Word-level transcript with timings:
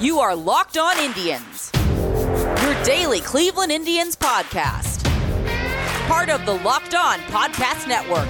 You 0.00 0.18
are 0.18 0.34
Locked 0.34 0.76
On 0.76 0.98
Indians, 0.98 1.70
your 1.74 2.82
daily 2.82 3.20
Cleveland 3.20 3.70
Indians 3.70 4.16
podcast. 4.16 5.04
Part 6.08 6.28
of 6.28 6.44
the 6.44 6.54
Locked 6.54 6.94
On 6.94 7.18
Podcast 7.20 7.86
Network, 7.86 8.28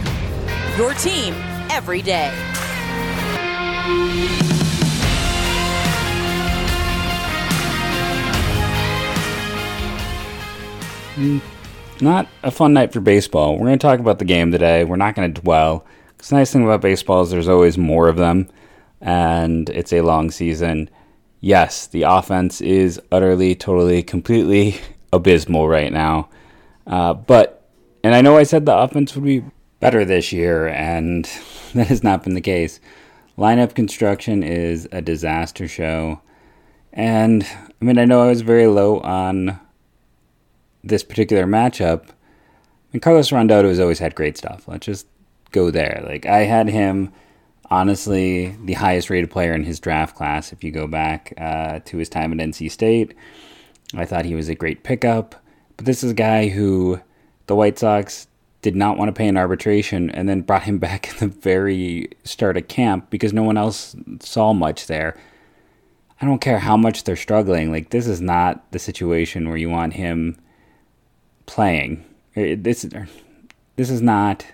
your 0.77 0.93
team 0.95 1.35
every 1.71 2.03
day. 2.03 2.31
Mm, 11.17 11.41
not 12.03 12.29
a 12.43 12.51
fun 12.51 12.75
night 12.75 12.93
for 12.93 13.01
baseball. 13.01 13.55
We're 13.55 13.67
going 13.67 13.79
to 13.79 13.87
talk 13.87 14.01
about 14.01 14.19
the 14.19 14.27
game 14.27 14.53
today. 14.53 14.85
We're 14.85 14.97
not 14.97 15.15
going 15.15 15.33
to 15.33 15.41
dwell. 15.41 15.87
The 16.19 16.37
nice 16.37 16.53
thing 16.53 16.65
about 16.65 16.83
baseball 16.83 17.23
is 17.23 17.31
there's 17.31 17.49
always 17.49 17.79
more 17.79 18.09
of 18.09 18.17
them, 18.17 18.51
and 19.01 19.71
it's 19.71 19.95
a 19.95 20.03
long 20.03 20.31
season. 20.31 20.91
Yes, 21.45 21.89
the 21.89 22.05
offense 22.05 22.63
is 22.63 22.99
utterly, 23.13 23.55
totally, 23.55 24.03
completely 24.03 24.81
abysmal 25.13 25.69
right 25.69 25.93
now. 25.93 26.31
Uh, 26.87 27.13
but, 27.13 27.69
and 28.03 28.15
I 28.15 28.23
know 28.23 28.39
I 28.39 28.45
said 28.45 28.65
the 28.65 28.75
offense 28.75 29.15
would 29.15 29.25
be 29.25 29.45
better 29.79 30.07
this 30.07 30.33
year, 30.33 30.69
and 30.69 31.27
that 31.75 31.89
has 31.89 32.03
not 32.03 32.25
been 32.25 32.33
the 32.33 32.41
case. 32.41 32.81
Lineup 33.37 33.75
construction 33.75 34.43
is 34.43 34.89
a 34.91 35.03
disaster 35.03 35.69
show. 35.69 36.23
And, 36.95 37.47
I 37.79 37.85
mean, 37.85 37.99
I 37.99 38.07
know 38.07 38.23
I 38.23 38.29
was 38.29 38.41
very 38.41 38.67
low 38.67 39.01
on 39.01 39.61
this 40.83 41.05
particular 41.05 41.45
matchup, 41.45 42.07
and 42.95 43.03
Carlos 43.03 43.29
Rodón 43.29 43.65
has 43.65 43.81
always 43.81 43.99
had 43.99 44.15
great 44.15 44.39
stuff. 44.39 44.67
Let's 44.67 44.87
just 44.87 45.07
go 45.51 45.71
there. 45.71 46.03
Like 46.07 46.25
I 46.25 46.45
had 46.45 46.71
him, 46.71 47.13
honestly, 47.71 48.57
the 48.65 48.75
highest 48.75 49.11
rated 49.11 49.31
player 49.31 49.55
in 49.55 49.65
his 49.65 49.81
draft 49.81 50.17
class. 50.17 50.53
If 50.53 50.65
you 50.65 50.71
go 50.71 50.87
back 50.87 51.33
uh, 51.39 51.81
to 51.85 51.97
his 51.97 52.09
time 52.09 52.33
at 52.33 52.47
NC 52.47 52.71
State, 52.71 53.15
I 53.95 54.05
thought 54.05 54.25
he 54.25 54.35
was 54.35 54.49
a 54.49 54.55
great 54.55 54.83
pickup. 54.83 55.35
But 55.77 55.87
this 55.87 56.05
is 56.05 56.13
a 56.13 56.15
guy 56.15 56.49
who 56.49 57.01
the 57.47 57.55
White 57.55 57.79
Sox 57.79 58.27
did 58.63 58.75
not 58.75 58.97
want 58.97 59.09
to 59.09 59.13
pay 59.13 59.29
an 59.29 59.37
arbitration 59.37 60.11
and 60.11 60.29
then 60.29 60.41
brought 60.41 60.63
him 60.63 60.79
back 60.87 61.09
at 61.11 61.19
the 61.19 61.29
very 61.29 62.09
start 62.25 62.57
of 62.57 62.69
camp 62.69 63.11
because 63.11 63.33
no 63.33 63.43
one 63.43 63.57
else 63.57 63.95
saw 64.21 64.53
much 64.53 64.87
there. 64.87 65.17
I 66.21 66.27
don't 66.27 66.41
care 66.41 66.59
how 66.59 66.77
much 66.77 67.05
they're 67.05 67.17
struggling. 67.17 67.71
Like 67.71 67.91
this 67.91 68.07
is 68.07 68.21
not 68.21 68.71
the 68.73 68.79
situation 68.79 69.49
where 69.49 69.59
you 69.59 69.69
want 69.69 69.95
him 69.95 70.39
playing. 71.47 72.05
This 72.35 72.87
this 73.77 73.91
is 73.91 74.01
not 74.01 74.47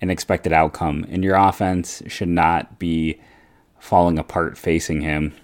an 0.00 0.10
expected 0.10 0.52
outcome, 0.52 1.06
and 1.08 1.24
your 1.24 1.36
offense 1.36 2.02
should 2.06 2.28
not 2.28 2.78
be 2.78 3.20
falling 3.78 4.18
apart 4.18 4.58
facing 4.58 5.00
him. 5.00 5.34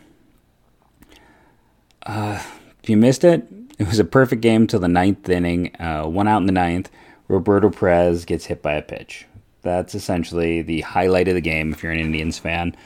Uh, 2.05 2.43
if 2.83 2.91
you 2.91 2.97
missed 2.97 3.25
it, 3.25 3.47
it 3.79 3.87
was 3.87 3.99
a 3.99 4.05
perfect 4.05 4.43
game 4.43 4.67
till 4.67 4.81
the 4.81 4.89
ninth 4.89 5.29
inning. 5.29 5.75
Uh, 5.77 6.05
one 6.05 6.29
out 6.29 6.41
in 6.41 6.47
the 6.47 6.53
ninth. 6.53 6.91
Roberto 7.29 7.71
Perez 7.71 8.25
gets 8.25 8.47
hit 8.47 8.63
by 8.63 8.75
a 8.75 8.83
pitch. 8.83 9.27
That's 9.63 9.95
essentially 9.95 10.63
the 10.63 10.81
highlight 10.81 11.29
of 11.29 11.35
the 11.35 11.41
game 11.41 11.73
if 11.73 11.83
you're 11.83 11.93
an 11.93 12.01
Indians 12.01 12.39
fan. 12.39 12.77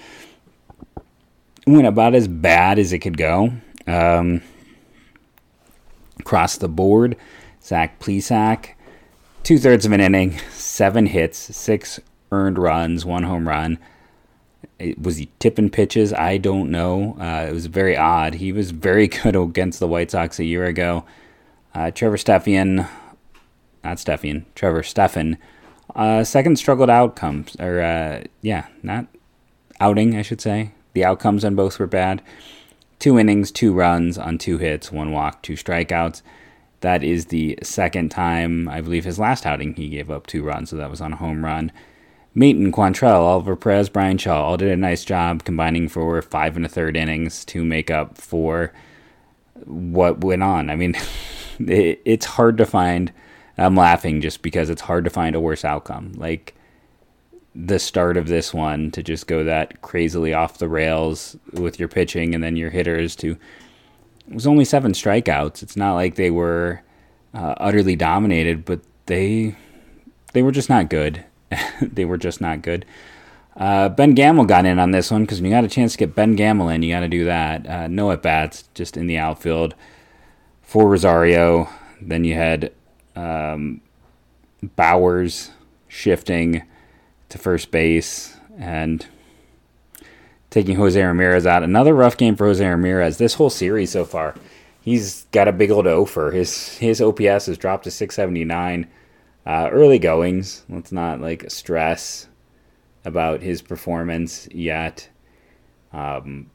went 1.67 1.87
about 1.87 2.15
as 2.15 2.29
bad 2.29 2.79
as 2.79 2.93
it 2.93 3.01
could 3.01 3.17
go. 3.17 3.53
Um, 3.87 4.43
across 6.21 6.59
the 6.59 6.69
board, 6.69 7.17
Zach 7.63 7.99
Plesac, 7.99 8.76
two 9.47 9.59
thirds 9.61 9.87
of 9.87 9.93
an 9.93 10.01
inning, 10.01 10.37
seven 10.51 11.07
hits, 11.07 11.39
six 11.57 12.01
earned 12.33 12.59
runs, 12.59 13.07
one 13.07 13.23
home 13.23 13.47
run. 13.47 13.79
It, 14.81 15.01
was 15.01 15.19
he 15.19 15.29
tipping 15.39 15.71
pitches? 15.71 16.13
I 16.13 16.37
don't 16.37 16.69
know. 16.69 17.17
Uh, 17.21 17.47
it 17.49 17.53
was 17.53 17.67
very 17.67 17.97
odd. 17.97 18.35
He 18.35 18.51
was 18.51 18.73
very 18.73 19.07
good 19.23 19.37
against 19.37 19.79
the 19.79 19.87
White 19.87 20.11
Sox 20.11 20.41
a 20.41 20.45
year 20.45 20.65
ago. 20.65 21.05
Uh, 21.73 21.93
Trevor 21.93 22.17
Stephan, 22.17 22.89
not 23.85 24.01
Stephan, 24.01 24.47
Trevor 24.57 24.83
Steffen, 24.83 25.37
uh, 25.95 26.25
second 26.25 26.57
struggled 26.57 26.91
outcomes, 26.91 27.55
or 27.61 27.81
uh, 27.81 28.25
yeah, 28.43 28.67
not 28.83 29.07
outing, 29.79 30.17
I 30.17 30.23
should 30.23 30.41
say. 30.41 30.73
The 30.95 31.05
outcomes 31.05 31.45
on 31.45 31.55
both 31.55 31.79
were 31.79 31.87
bad. 31.87 32.21
Two 32.99 33.17
innings, 33.17 33.53
two 33.53 33.73
runs 33.73 34.19
on 34.19 34.39
two 34.39 34.59
hits, 34.59 34.91
one 34.91 35.13
walk, 35.13 35.41
two 35.43 35.55
strikeouts. 35.55 36.23
That 36.81 37.03
is 37.03 37.27
the 37.27 37.59
second 37.63 38.11
time, 38.11 38.69
I 38.69 38.81
believe, 38.81 39.05
his 39.05 39.19
last 39.19 39.47
outing 39.47 39.75
he 39.75 39.89
gave 39.89 40.11
up 40.11 40.27
two 40.27 40.43
runs, 40.43 40.71
so 40.71 40.77
that 40.77 40.91
was 40.91 41.01
on 41.01 41.13
a 41.13 41.17
home 41.17 41.45
run. 41.45 41.73
Maton, 42.37 42.71
Quantrill, 42.71 43.21
Oliver 43.21 43.57
Perez, 43.57 43.89
Bryan 43.89 44.19
Shaw 44.19 44.45
all 44.45 44.59
did 44.59 44.71
a 44.71 44.77
nice 44.77 45.05
job 45.05 45.45
combining 45.45 45.89
for 45.89 46.21
five 46.21 46.55
and 46.57 46.67
a 46.67 46.69
third 46.69 46.97
innings 46.97 47.45
to 47.47 47.65
make 47.65 47.91
up 47.91 48.19
for 48.19 48.73
what 49.65 50.23
went 50.23 50.43
on. 50.43 50.69
I 50.69 50.77
mean, 50.77 50.95
it, 51.59 52.03
it's 52.05 52.27
hard 52.27 52.59
to 52.59 52.67
find. 52.67 53.13
I'm 53.57 53.75
laughing 53.75 54.21
just 54.21 54.43
because 54.43 54.69
it's 54.69 54.83
hard 54.83 55.05
to 55.05 55.11
find 55.11 55.35
a 55.35 55.41
worse 55.41 55.65
outcome. 55.65 56.13
Like 56.15 56.55
the 57.55 57.79
start 57.79 58.19
of 58.19 58.29
this 58.29 58.53
one 58.53 58.91
to 58.91 59.03
just 59.03 59.27
go 59.27 59.43
that 59.45 59.81
crazily 59.81 60.35
off 60.35 60.59
the 60.59 60.69
rails 60.69 61.37
with 61.55 61.81
your 61.81 61.89
pitching 61.89 62.35
and 62.35 62.45
then 62.45 62.57
your 62.57 62.69
hitters 62.69 63.17
to 63.17 63.39
it 64.29 64.35
was 64.35 64.47
only 64.47 64.65
seven 64.65 64.93
strikeouts. 64.93 65.63
It's 65.63 65.77
not 65.77 65.95
like 65.95 66.17
they 66.17 66.31
were 66.31 66.83
uh, 67.35 67.55
utterly 67.59 67.97
dominated, 67.97 68.65
but 68.65 68.81
they 69.07 69.57
they 70.33 70.43
were 70.43 70.53
just 70.53 70.69
not 70.69 70.91
good. 70.91 71.25
they 71.81 72.05
were 72.05 72.19
just 72.19 72.41
not 72.41 72.63
good. 72.63 72.85
Uh, 73.57 73.89
ben 73.89 74.13
Gamel 74.13 74.45
got 74.45 74.67
in 74.67 74.79
on 74.79 74.91
this 74.91 75.11
one 75.11 75.23
because 75.23 75.41
when 75.41 75.51
you 75.51 75.57
got 75.57 75.65
a 75.65 75.69
chance 75.69 75.93
to 75.93 75.99
get 75.99 76.15
Ben 76.15 76.37
Gamel 76.37 76.69
in, 76.69 76.83
you 76.83 76.93
got 76.93 77.01
to 77.01 77.09
do 77.09 77.25
that. 77.25 77.67
Uh, 77.67 77.89
no 77.89 78.11
at 78.11 78.23
bats, 78.23 78.65
just 78.75 78.97
in 78.97 79.07
the 79.07 79.17
outfield 79.17 79.75
for 80.61 80.89
Rosario. 80.89 81.69
Then 82.01 82.25
you 82.25 82.35
had 82.35 82.73
um, 83.15 83.81
Bauers 84.63 85.51
shifting 85.89 86.65
to 87.31 87.39
first 87.39 87.71
base 87.71 88.37
and 88.59 89.07
taking 90.57 90.77
Jose 90.77 91.03
Ramirez 91.03 91.47
out. 91.47 91.63
Another 91.63 91.93
rough 91.93 92.17
game 92.17 92.35
for 92.35 92.47
Jose 92.47 92.67
Ramirez. 92.67 93.19
This 93.19 93.35
whole 93.35 93.51
series 93.51 93.91
so 93.91 94.07
far, 94.07 94.35
he's 94.81 95.25
got 95.25 95.49
a 95.49 95.53
big 95.53 95.71
old 95.71 95.87
offer. 95.87 96.31
His 96.31 96.79
his 96.79 97.03
OPS 97.03 97.45
has 97.45 97.59
dropped 97.59 97.85
to 97.85 97.91
679. 97.91 98.89
Uh, 99.45 99.69
early 99.71 99.99
goings. 99.99 100.65
Let's 100.71 100.93
not 100.93 101.21
like 101.21 101.51
stress 101.51 102.29
about 103.05 103.43
his 103.43 103.61
performance 103.61 104.49
yet. 104.51 105.11
Um, 105.93 106.51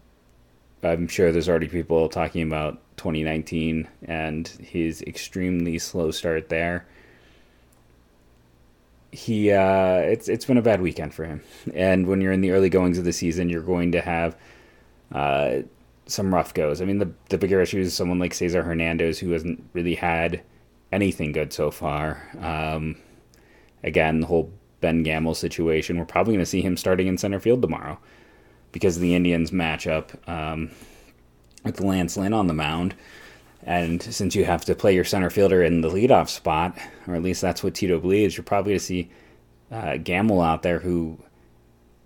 I'm 0.82 1.08
sure 1.08 1.32
there's 1.32 1.48
already 1.48 1.68
people 1.68 2.10
talking 2.10 2.42
about 2.42 2.82
2019 2.98 3.88
and 4.06 4.48
his 4.48 5.04
extremely 5.04 5.78
slow 5.78 6.10
start 6.10 6.50
there 6.50 6.88
he 9.12 9.52
uh, 9.52 9.98
it's 9.98 10.30
it's 10.30 10.46
been 10.46 10.58
a 10.58 10.62
bad 10.62 10.82
weekend 10.82 11.14
for 11.14 11.26
him. 11.26 11.42
And 11.74 12.08
when 12.08 12.22
you're 12.22 12.32
in 12.32 12.42
the 12.42 12.52
early 12.52 12.70
goings 12.70 12.98
of 12.98 13.06
the 13.06 13.14
season, 13.14 13.50
you're 13.50 13.62
going 13.62 13.92
to 13.92 14.02
have 14.02 14.38
uh, 15.12 15.60
some 16.06 16.34
rough 16.34 16.54
goes. 16.54 16.82
I 16.82 16.86
mean, 16.86 17.00
the 17.00 17.12
the 17.30 17.38
bigger 17.38 17.62
issue 17.62 17.80
is 17.80 17.94
someone 17.94 18.20
like 18.20 18.34
Cesar 18.34 18.64
Hernandez 18.64 19.20
who 19.20 19.32
hasn't 19.32 19.64
really 19.74 19.96
had 19.96 20.42
anything 20.92 21.32
good 21.32 21.54
so 21.54 21.72
far. 21.72 22.30
Um, 22.40 22.98
again, 23.84 24.22
the 24.22 24.28
whole 24.28 24.52
Ben 24.82 25.04
Gamel 25.04 25.36
situation. 25.36 25.98
We're 25.98 26.06
probably 26.06 26.34
going 26.34 26.44
to 26.44 26.50
see 26.50 26.62
him 26.62 26.76
starting 26.76 27.08
in 27.08 27.18
center 27.18 27.40
field 27.40 27.62
tomorrow 27.62 28.00
because 28.72 28.96
of 28.98 29.02
the 29.02 29.16
Indians 29.16 29.52
matchup 29.52 30.28
um, 30.28 30.72
with 31.64 31.80
Lance 31.80 32.18
Lynn 32.18 32.34
on 32.34 32.48
the 32.48 32.54
mound. 32.54 32.96
And 33.64 34.02
since 34.02 34.36
you 34.36 34.46
have 34.46 34.66
to 34.66 34.76
play 34.76 34.96
your 34.96 35.04
center 35.04 35.30
fielder 35.30 35.64
in 35.64 35.82
the 35.82 35.90
leadoff 35.90 36.30
spot, 36.30 36.78
or 37.08 37.16
at 37.16 37.22
least 37.22 37.42
that's 37.42 37.64
what 37.64 37.76
Tito 37.76 38.00
believes, 38.00 38.36
you're 38.36 38.44
probably 38.44 38.72
going 38.72 38.80
to 38.80 38.86
see 38.86 39.12
uh, 39.72 39.98
Gamel 39.98 40.42
out 40.42 40.64
there 40.64 40.80
who, 40.80 41.18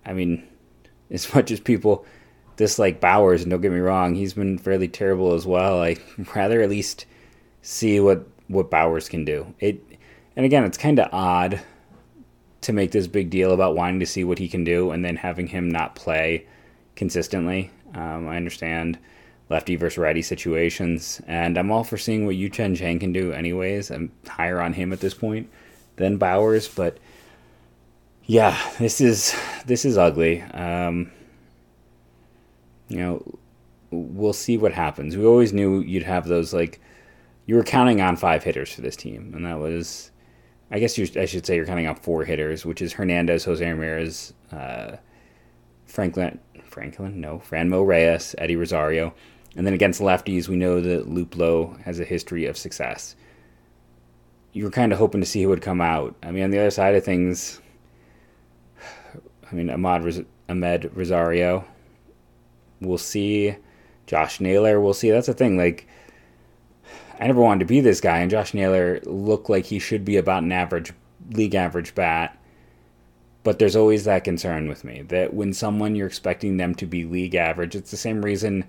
I 0.04 0.12
mean, 0.12 0.46
as 1.10 1.34
much 1.34 1.50
as 1.50 1.60
people 1.60 2.04
dislike 2.56 3.00
Bauers, 3.00 3.42
and 3.42 3.50
don't 3.50 3.60
get 3.60 3.72
me 3.72 3.78
wrong, 3.78 4.14
he's 4.14 4.34
been 4.34 4.58
fairly 4.58 4.88
terrible 4.88 5.34
as 5.34 5.46
well. 5.46 5.82
I'd 5.82 6.00
rather 6.34 6.62
at 6.62 6.70
least 6.70 7.06
see 7.62 8.00
what, 8.00 8.26
what 8.48 8.70
Bauers 8.70 9.08
can 9.08 9.24
do. 9.24 9.54
It, 9.60 9.82
and 10.36 10.44
again, 10.44 10.64
it's 10.64 10.78
kind 10.78 10.98
of 10.98 11.08
odd 11.12 11.60
to 12.62 12.72
make 12.72 12.90
this 12.90 13.06
big 13.06 13.30
deal 13.30 13.52
about 13.52 13.76
wanting 13.76 14.00
to 14.00 14.06
see 14.06 14.24
what 14.24 14.38
he 14.38 14.48
can 14.48 14.64
do 14.64 14.90
and 14.90 15.04
then 15.04 15.16
having 15.16 15.46
him 15.46 15.70
not 15.70 15.94
play 15.94 16.46
consistently. 16.96 17.70
Um, 17.94 18.28
I 18.28 18.36
understand 18.36 18.98
lefty 19.48 19.76
versus 19.76 19.98
righty 19.98 20.22
situations. 20.22 21.20
And 21.26 21.56
I'm 21.56 21.70
all 21.70 21.84
for 21.84 21.96
seeing 21.96 22.26
what 22.26 22.36
Yu 22.36 22.48
Chen 22.48 22.74
Chang 22.74 22.98
can 22.98 23.12
do, 23.12 23.32
anyways. 23.32 23.90
I'm 23.90 24.12
higher 24.28 24.60
on 24.60 24.72
him 24.72 24.92
at 24.92 25.00
this 25.00 25.14
point 25.14 25.48
than 25.96 26.18
Bauers, 26.18 26.74
but 26.74 26.98
yeah, 28.24 28.58
this 28.78 29.00
is 29.00 29.34
this 29.66 29.84
is 29.84 29.96
ugly. 29.96 30.42
Um, 30.42 31.10
you 32.88 32.98
know, 32.98 33.38
we'll 33.90 34.32
see 34.32 34.56
what 34.56 34.72
happens. 34.72 35.16
We 35.16 35.24
always 35.24 35.52
knew 35.52 35.80
you'd 35.80 36.02
have 36.02 36.26
those 36.26 36.52
like 36.52 36.80
you 37.46 37.54
were 37.54 37.64
counting 37.64 38.00
on 38.00 38.16
five 38.16 38.42
hitters 38.42 38.72
for 38.72 38.80
this 38.80 38.96
team, 38.96 39.32
and 39.34 39.46
that 39.46 39.58
was. 39.58 40.10
I 40.68 40.80
guess 40.80 40.98
I 40.98 41.26
should 41.26 41.46
say 41.46 41.54
you're 41.54 41.64
counting 41.64 41.86
on 41.86 41.94
four 41.94 42.24
hitters, 42.24 42.66
which 42.66 42.82
is 42.82 42.92
Hernandez, 42.92 43.44
Jose 43.44 43.64
Ramirez, 43.64 44.32
uh, 44.50 44.96
Franklin, 45.84 46.40
Franklin, 46.64 47.20
no, 47.20 47.40
Franmil 47.48 47.86
Reyes, 47.86 48.34
Eddie 48.36 48.56
Rosario, 48.56 49.14
And 49.56 49.66
then 49.66 49.72
against 49.72 50.02
lefties, 50.02 50.48
we 50.48 50.56
know 50.56 50.80
that 50.80 51.08
Luplow 51.08 51.80
has 51.82 51.98
a 51.98 52.04
history 52.04 52.44
of 52.44 52.58
success. 52.58 53.16
You 54.52 54.64
were 54.64 54.70
kind 54.70 54.92
of 54.92 54.98
hoping 54.98 55.20
to 55.20 55.26
see 55.26 55.42
who 55.42 55.48
would 55.48 55.62
come 55.62 55.80
out. 55.80 56.14
I 56.22 56.30
mean, 56.30 56.44
on 56.44 56.50
the 56.50 56.58
other 56.58 56.70
side 56.70 56.94
of 56.94 57.04
things, 57.04 57.60
I 59.50 59.54
mean, 59.54 59.70
Ahmad, 59.70 60.02
Amed 60.48 60.90
Rosario, 60.94 61.64
we'll 62.80 62.98
see. 62.98 63.56
Josh 64.06 64.40
Naylor, 64.40 64.80
we'll 64.80 64.94
see. 64.94 65.10
That's 65.10 65.26
the 65.26 65.34
thing. 65.34 65.56
Like, 65.56 65.88
I 67.18 67.26
never 67.26 67.40
wanted 67.40 67.60
to 67.60 67.66
be 67.66 67.80
this 67.80 68.00
guy, 68.00 68.18
and 68.18 68.30
Josh 68.30 68.52
Naylor 68.52 69.00
looked 69.04 69.48
like 69.48 69.64
he 69.64 69.78
should 69.78 70.04
be 70.04 70.16
about 70.16 70.42
an 70.42 70.52
average, 70.52 70.92
league 71.30 71.54
average 71.54 71.94
bat. 71.94 72.38
But 73.42 73.58
there's 73.58 73.76
always 73.76 74.04
that 74.04 74.24
concern 74.24 74.68
with 74.68 74.84
me 74.84 75.02
that 75.02 75.32
when 75.32 75.52
someone 75.52 75.94
you're 75.94 76.06
expecting 76.06 76.56
them 76.56 76.74
to 76.74 76.86
be 76.86 77.04
league 77.04 77.34
average, 77.34 77.74
it's 77.74 77.90
the 77.90 77.96
same 77.96 78.24
reason 78.24 78.64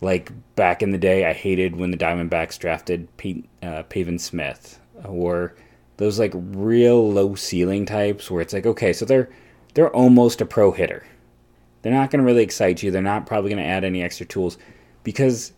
like 0.00 0.32
back 0.56 0.82
in 0.82 0.90
the 0.90 0.98
day, 0.98 1.26
I 1.26 1.32
hated 1.32 1.76
when 1.76 1.90
the 1.90 1.96
Diamondbacks 1.96 2.58
drafted 2.58 3.14
Pete, 3.16 3.44
uh, 3.62 3.82
Pavin 3.84 4.18
Smith 4.18 4.80
or 5.04 5.54
those 5.96 6.18
like 6.18 6.32
real 6.34 7.10
low 7.10 7.34
ceiling 7.34 7.86
types 7.86 8.30
where 8.30 8.40
it's 8.40 8.52
like, 8.52 8.66
okay, 8.66 8.92
so 8.92 9.04
they're 9.04 9.28
they're 9.74 9.94
almost 9.94 10.40
a 10.40 10.46
pro 10.46 10.72
hitter. 10.72 11.06
They're 11.82 11.92
not 11.92 12.10
going 12.10 12.20
to 12.20 12.26
really 12.26 12.42
excite 12.42 12.82
you. 12.82 12.90
They're 12.90 13.02
not 13.02 13.26
probably 13.26 13.50
going 13.50 13.62
to 13.62 13.68
add 13.68 13.84
any 13.84 14.02
extra 14.02 14.26
tools 14.26 14.58
because 15.02 15.52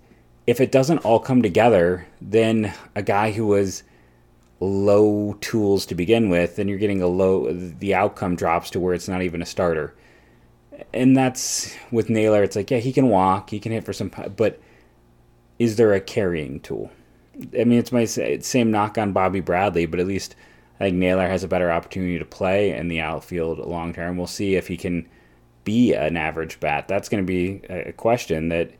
if 0.46 0.60
it 0.60 0.72
doesn't 0.72 0.98
all 0.98 1.18
come 1.18 1.42
together, 1.42 2.06
then 2.20 2.74
a 2.94 3.02
guy 3.02 3.32
who 3.32 3.46
was 3.46 3.82
low 4.60 5.36
tools 5.40 5.86
to 5.86 5.94
begin 5.94 6.28
with, 6.28 6.56
then 6.56 6.68
you're 6.68 6.78
getting 6.78 7.02
a 7.02 7.06
low. 7.06 7.52
The 7.52 7.94
outcome 7.94 8.36
drops 8.36 8.70
to 8.70 8.80
where 8.80 8.94
it's 8.94 9.08
not 9.08 9.22
even 9.22 9.42
a 9.42 9.46
starter 9.46 9.94
and 10.92 11.16
that's 11.16 11.74
with 11.90 12.10
Naylor. 12.10 12.42
It's 12.42 12.56
like, 12.56 12.70
yeah, 12.70 12.78
he 12.78 12.92
can 12.92 13.08
walk, 13.08 13.50
he 13.50 13.60
can 13.60 13.72
hit 13.72 13.84
for 13.84 13.92
some, 13.92 14.10
but 14.36 14.60
is 15.58 15.76
there 15.76 15.92
a 15.92 16.00
carrying 16.00 16.60
tool? 16.60 16.90
I 17.58 17.64
mean, 17.64 17.78
it's 17.78 17.92
my 17.92 18.04
same 18.04 18.70
knock 18.70 18.98
on 18.98 19.12
Bobby 19.12 19.40
Bradley, 19.40 19.86
but 19.86 20.00
at 20.00 20.06
least 20.06 20.36
I 20.78 20.84
think 20.84 20.96
Naylor 20.96 21.28
has 21.28 21.44
a 21.44 21.48
better 21.48 21.70
opportunity 21.70 22.18
to 22.18 22.24
play 22.24 22.76
in 22.76 22.88
the 22.88 23.00
outfield 23.00 23.58
long 23.58 23.94
term. 23.94 24.16
We'll 24.16 24.26
see 24.26 24.56
if 24.56 24.68
he 24.68 24.76
can 24.76 25.08
be 25.64 25.94
an 25.94 26.16
average 26.16 26.60
bat. 26.60 26.88
That's 26.88 27.08
going 27.08 27.22
to 27.22 27.26
be 27.26 27.62
a 27.68 27.92
question 27.92 28.48
that 28.48 28.72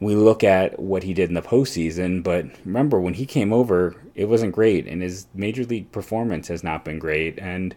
we 0.00 0.14
look 0.14 0.42
at 0.42 0.78
what 0.78 1.02
he 1.02 1.14
did 1.14 1.28
in 1.28 1.34
the 1.34 1.42
postseason. 1.42 2.22
But 2.22 2.46
remember, 2.64 3.00
when 3.00 3.14
he 3.14 3.26
came 3.26 3.52
over, 3.52 3.94
it 4.14 4.26
wasn't 4.26 4.54
great, 4.54 4.86
and 4.86 5.02
his 5.02 5.26
major 5.34 5.64
league 5.64 5.92
performance 5.92 6.48
has 6.48 6.64
not 6.64 6.84
been 6.84 6.98
great. 6.98 7.38
And 7.38 7.74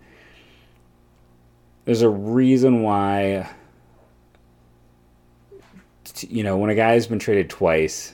there's 1.89 2.03
a 2.03 2.09
reason 2.09 2.83
why 2.83 3.49
you 6.19 6.43
know 6.43 6.55
when 6.55 6.69
a 6.69 6.75
guy's 6.75 7.07
been 7.07 7.17
traded 7.17 7.49
twice 7.49 8.13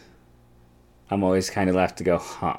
i'm 1.12 1.26
always 1.26 1.50
kind 1.50 1.70
of 1.70 1.76
left 1.76 1.98
to 1.98 2.04
go 2.06 2.18
huh. 2.18 2.56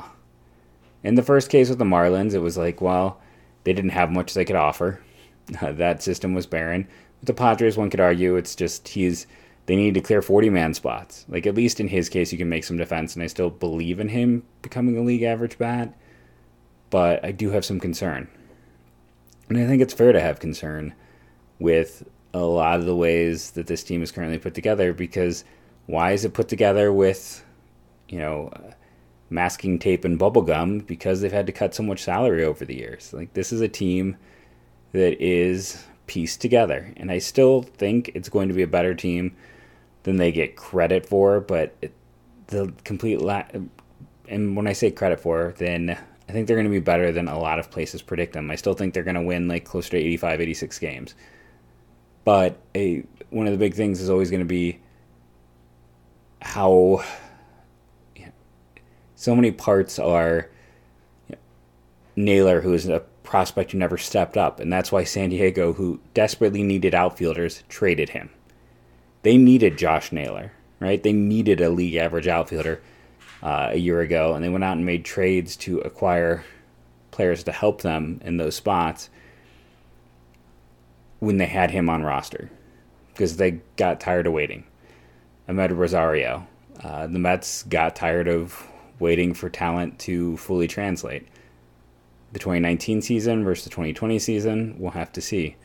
In 1.02 1.14
the 1.14 1.22
first 1.22 1.48
case 1.48 1.70
with 1.70 1.78
the 1.78 1.86
marlins 1.86 2.34
it 2.34 2.40
was 2.40 2.58
like 2.58 2.82
well 2.82 3.18
they 3.64 3.72
didn't 3.72 3.92
have 3.92 4.10
much 4.10 4.34
they 4.34 4.44
could 4.44 4.56
offer. 4.56 5.00
That 5.62 6.02
system 6.02 6.34
was 6.34 6.46
barren. 6.46 6.86
With 7.22 7.28
the 7.28 7.32
padres 7.32 7.78
one 7.78 7.88
could 7.88 8.00
argue 8.00 8.36
it's 8.36 8.54
just 8.54 8.86
he's 8.86 9.26
they 9.64 9.74
need 9.74 9.94
to 9.94 10.02
clear 10.02 10.20
40 10.20 10.50
man 10.50 10.74
spots. 10.74 11.24
Like 11.30 11.46
at 11.46 11.54
least 11.54 11.80
in 11.80 11.88
his 11.88 12.10
case 12.10 12.30
you 12.30 12.36
can 12.36 12.50
make 12.50 12.64
some 12.64 12.76
defense 12.76 13.14
and 13.14 13.22
i 13.22 13.26
still 13.26 13.48
believe 13.48 14.00
in 14.00 14.10
him 14.10 14.42
becoming 14.60 14.98
a 14.98 15.02
league 15.02 15.22
average 15.22 15.56
bat 15.56 15.96
but 16.90 17.24
i 17.24 17.32
do 17.32 17.52
have 17.52 17.64
some 17.64 17.80
concern. 17.80 18.28
And 19.48 19.56
i 19.56 19.66
think 19.66 19.80
it's 19.80 19.94
fair 19.94 20.12
to 20.12 20.20
have 20.20 20.40
concern 20.40 20.92
with 21.58 22.08
a 22.34 22.40
lot 22.40 22.80
of 22.80 22.86
the 22.86 22.96
ways 22.96 23.52
that 23.52 23.66
this 23.66 23.82
team 23.82 24.02
is 24.02 24.12
currently 24.12 24.38
put 24.38 24.54
together 24.54 24.92
because 24.92 25.44
why 25.86 26.12
is 26.12 26.24
it 26.24 26.34
put 26.34 26.48
together 26.48 26.92
with, 26.92 27.44
you 28.08 28.18
know, 28.18 28.50
masking 29.30 29.78
tape 29.78 30.04
and 30.04 30.18
bubblegum? 30.18 30.86
Because 30.86 31.20
they've 31.20 31.32
had 31.32 31.46
to 31.46 31.52
cut 31.52 31.74
so 31.74 31.82
much 31.82 32.02
salary 32.02 32.44
over 32.44 32.64
the 32.64 32.76
years. 32.76 33.12
Like, 33.12 33.32
this 33.32 33.52
is 33.52 33.60
a 33.60 33.68
team 33.68 34.16
that 34.92 35.22
is 35.22 35.84
pieced 36.06 36.40
together. 36.40 36.92
And 36.96 37.10
I 37.10 37.18
still 37.18 37.62
think 37.62 38.10
it's 38.14 38.28
going 38.28 38.48
to 38.48 38.54
be 38.54 38.62
a 38.62 38.68
better 38.68 38.94
team 38.94 39.36
than 40.02 40.16
they 40.16 40.32
get 40.32 40.56
credit 40.56 41.06
for, 41.06 41.40
but 41.40 41.74
it, 41.82 41.92
the 42.48 42.72
complete 42.84 43.20
la- 43.20 43.44
and 44.28 44.56
when 44.56 44.66
I 44.66 44.72
say 44.72 44.90
credit 44.90 45.20
for, 45.20 45.54
then 45.58 45.90
I 46.28 46.32
think 46.32 46.46
they're 46.46 46.56
going 46.56 46.66
to 46.66 46.70
be 46.70 46.80
better 46.80 47.12
than 47.12 47.28
a 47.28 47.38
lot 47.38 47.58
of 47.58 47.70
places 47.70 48.02
predict 48.02 48.32
them. 48.32 48.50
I 48.50 48.56
still 48.56 48.74
think 48.74 48.94
they're 48.94 49.02
going 49.02 49.14
to 49.14 49.22
win 49.22 49.48
like 49.48 49.64
closer 49.64 49.90
to 49.90 49.96
85, 49.96 50.40
86 50.40 50.78
games. 50.78 51.14
But 52.26 52.58
a 52.74 53.04
one 53.30 53.46
of 53.46 53.52
the 53.52 53.58
big 53.58 53.74
things 53.74 54.00
is 54.00 54.10
always 54.10 54.30
going 54.30 54.40
to 54.40 54.44
be 54.44 54.80
how 56.42 57.04
you 58.16 58.26
know, 58.26 58.32
so 59.14 59.36
many 59.36 59.52
parts 59.52 60.00
are 60.00 60.48
you 61.28 61.36
know, 61.36 61.38
Naylor, 62.16 62.60
who 62.62 62.74
is 62.74 62.88
a 62.88 63.04
prospect 63.22 63.70
who 63.70 63.78
never 63.78 63.96
stepped 63.96 64.36
up, 64.36 64.58
and 64.58 64.72
that's 64.72 64.90
why 64.90 65.04
San 65.04 65.30
Diego, 65.30 65.72
who 65.72 66.00
desperately 66.14 66.64
needed 66.64 66.96
outfielders, 66.96 67.62
traded 67.68 68.08
him. 68.08 68.30
They 69.22 69.36
needed 69.36 69.78
Josh 69.78 70.10
Naylor, 70.10 70.50
right? 70.80 71.00
They 71.00 71.12
needed 71.12 71.60
a 71.60 71.70
league 71.70 71.94
average 71.94 72.26
outfielder 72.26 72.82
uh, 73.40 73.68
a 73.70 73.78
year 73.78 74.00
ago, 74.00 74.34
and 74.34 74.44
they 74.44 74.48
went 74.48 74.64
out 74.64 74.76
and 74.76 74.84
made 74.84 75.04
trades 75.04 75.54
to 75.58 75.78
acquire 75.78 76.44
players 77.12 77.44
to 77.44 77.52
help 77.52 77.82
them 77.82 78.20
in 78.24 78.36
those 78.36 78.56
spots 78.56 79.10
when 81.26 81.38
they 81.38 81.46
had 81.46 81.72
him 81.72 81.90
on 81.90 82.04
roster 82.04 82.48
because 83.12 83.36
they 83.36 83.58
got 83.76 83.98
tired 83.98 84.28
of 84.28 84.32
waiting. 84.32 84.64
Amed 85.48 85.76
Rosario. 85.76 86.46
Uh, 86.82 87.08
the 87.08 87.18
Mets 87.18 87.64
got 87.64 87.96
tired 87.96 88.28
of 88.28 88.64
waiting 89.00 89.34
for 89.34 89.50
talent 89.50 89.98
to 89.98 90.36
fully 90.36 90.68
translate. 90.68 91.26
The 92.32 92.38
2019 92.38 93.02
season 93.02 93.42
versus 93.42 93.64
the 93.64 93.70
2020 93.70 94.20
season, 94.20 94.76
we'll 94.78 94.92
have 94.92 95.12
to 95.14 95.20
see. 95.20 95.56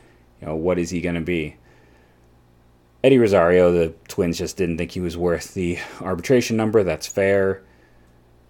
You 0.42 0.48
know, 0.48 0.56
what 0.56 0.80
is 0.80 0.90
he 0.90 1.00
going 1.00 1.16
to 1.16 1.22
be? 1.22 1.58
Eddie 3.04 3.19
Rosario, 3.19 3.72
the 3.72 3.94
Twins 4.08 4.40
just 4.40 4.58
didn't 4.58 4.78
think 4.78 4.92
he 4.92 5.00
was 5.00 5.16
worth 5.16 5.54
the 5.54 5.78
arbitration 6.02 6.58
number. 6.58 6.84
That's 6.84 7.08
fair. 7.08 7.62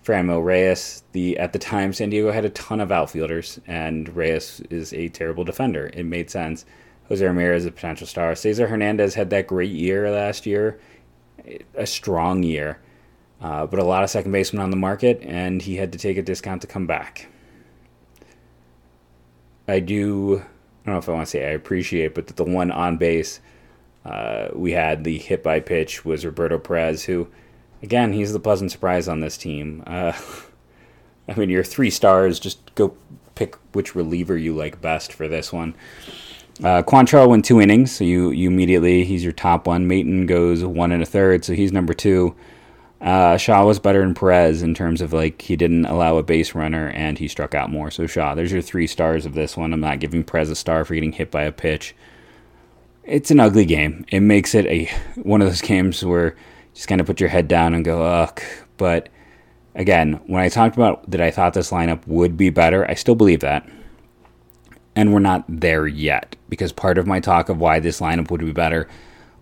Franmil 0.06 0.44
Reyes, 0.44 1.04
the 1.12 1.38
at 1.38 1.52
the 1.52 1.60
time 1.60 1.92
San 1.94 2.10
Diego 2.10 2.32
had 2.32 2.46
a 2.46 2.50
ton 2.50 2.80
of 2.80 2.92
outfielders, 2.92 3.60
and 3.68 4.16
Reyes 4.16 4.62
is 4.70 4.94
a 4.94 5.10
terrible 5.10 5.44
defender. 5.44 5.92
It 5.94 6.06
made 6.06 6.30
sense. 6.30 6.66
Jose 7.12 7.26
Ramirez, 7.26 7.66
a 7.66 7.72
potential 7.72 8.08
star. 8.08 8.34
Cesar 8.36 8.68
Hernandez 8.68 9.16
had 9.16 9.32
that 9.32 9.46
great 9.46 9.70
year 9.70 10.10
last 10.10 10.46
year, 10.46 10.80
a 11.76 11.86
strong 11.86 12.42
year, 12.42 12.80
uh, 13.42 13.66
but 13.66 13.82
a 13.82 13.84
lot 13.84 14.02
of 14.02 14.10
second 14.10 14.32
basemen 14.32 14.64
on 14.64 14.70
the 14.70 14.78
market, 14.78 15.22
and 15.22 15.62
he 15.62 15.76
had 15.76 15.92
to 15.92 15.98
take 15.98 16.16
a 16.16 16.22
discount 16.22 16.62
to 16.62 16.68
come 16.68 16.88
back. 16.88 17.28
I 19.68 19.82
do, 19.82 20.38
I 20.38 20.86
don't 20.86 20.94
know 20.94 21.00
if 21.00 21.10
I 21.10 21.12
want 21.12 21.28
to 21.28 21.32
say 21.32 21.46
I 21.46 21.50
appreciate, 21.50 22.16
but 22.16 22.28
the 22.28 22.46
one 22.46 22.72
on 22.72 22.96
base 22.96 23.42
uh, 24.06 24.48
we 24.54 24.72
had, 24.72 25.04
the 25.04 25.18
hit 25.18 25.44
by 25.44 25.60
pitch, 25.60 26.06
was 26.06 26.26
Roberto 26.26 26.60
Perez, 26.60 27.04
who, 27.04 27.28
again, 27.84 28.14
he's 28.14 28.32
the 28.32 28.40
pleasant 28.40 28.72
surprise 28.72 29.10
on 29.10 29.20
this 29.20 29.36
team. 29.38 29.84
Uh, 29.86 30.14
I 31.28 31.34
mean, 31.34 31.50
your 31.50 31.66
three 31.66 31.90
stars, 31.90 32.40
just 32.40 32.74
go 32.76 32.96
pick 33.36 33.58
which 33.74 33.96
reliever 33.96 34.38
you 34.38 34.56
like 34.56 34.80
best 34.80 35.12
for 35.12 35.28
this 35.28 35.52
one. 35.52 35.76
Uh, 36.60 36.84
Quantrill 36.84 37.30
went 37.30 37.46
two 37.46 37.60
innings, 37.60 37.92
so 37.92 38.04
you, 38.04 38.32
you 38.32 38.50
immediately 38.50 39.04
he's 39.04 39.24
your 39.24 39.32
top 39.32 39.66
one. 39.66 39.88
Maton 39.88 40.28
goes 40.28 40.64
one 40.64 40.92
and 40.92 41.02
a 41.02 41.06
third, 41.06 41.44
so 41.44 41.54
he's 41.54 41.72
number 41.72 41.94
two. 41.94 42.36
Uh, 43.00 43.36
Shaw 43.36 43.66
was 43.66 43.80
better 43.80 44.02
than 44.02 44.14
Perez 44.14 44.62
in 44.62 44.76
terms 44.76 45.02
of 45.02 45.12
like 45.12 45.42
he 45.42 45.56
didn't 45.56 45.86
allow 45.86 46.18
a 46.18 46.24
base 46.24 46.54
runner 46.54 46.90
and 46.90 47.18
he 47.18 47.28
struck 47.28 47.56
out 47.56 47.72
more. 47.72 47.90
So 47.90 48.06
Shaw, 48.06 48.36
there's 48.36 48.52
your 48.52 48.62
three 48.62 48.86
stars 48.86 49.26
of 49.26 49.34
this 49.34 49.58
one. 49.58 49.74
I'm 49.74 49.80
not 49.80 50.00
giving 50.00 50.24
Perez 50.24 50.52
a 50.52 50.56
star 50.56 50.86
for 50.86 50.94
getting 50.94 51.14
hit 51.14 51.32
by 51.32 51.44
a 51.44 51.52
pitch. 51.52 51.96
It's 53.04 53.32
an 53.32 53.40
ugly 53.40 53.66
game. 53.66 54.06
It 54.10 54.20
makes 54.20 54.54
it 54.54 54.68
a 54.68 54.86
one 55.16 55.42
of 55.42 55.48
those 55.48 55.62
games 55.62 56.06
where 56.06 56.28
you 56.28 56.36
just 56.76 56.88
kind 56.88 57.02
of 57.02 57.08
put 57.08 57.20
your 57.20 57.30
head 57.30 57.48
down 57.48 57.74
and 57.74 57.84
go 57.84 58.04
ugh. 58.04 58.40
But 58.78 59.10
again, 59.74 60.22
when 60.28 60.44
I 60.44 60.50
talked 60.50 60.76
about 60.76 61.10
that, 61.10 61.22
I 61.22 61.32
thought 61.32 61.56
this 61.56 61.72
lineup 61.72 62.06
would 62.06 62.38
be 62.38 62.52
better. 62.52 62.88
I 62.88 62.94
still 62.94 63.16
believe 63.16 63.40
that 63.40 63.68
and 64.96 65.14
we're 65.14 65.20
not 65.20 65.44
there 65.48 65.88
yet 65.88 66.36
because 66.50 66.72
part 66.72 66.98
of 66.98 67.08
my 67.08 67.20
talk 67.20 67.50
of 67.50 67.60
why 67.60 67.80
this 67.80 68.00
lineup 68.00 68.30
would 68.30 68.42
be 68.42 68.52
better 68.52 68.88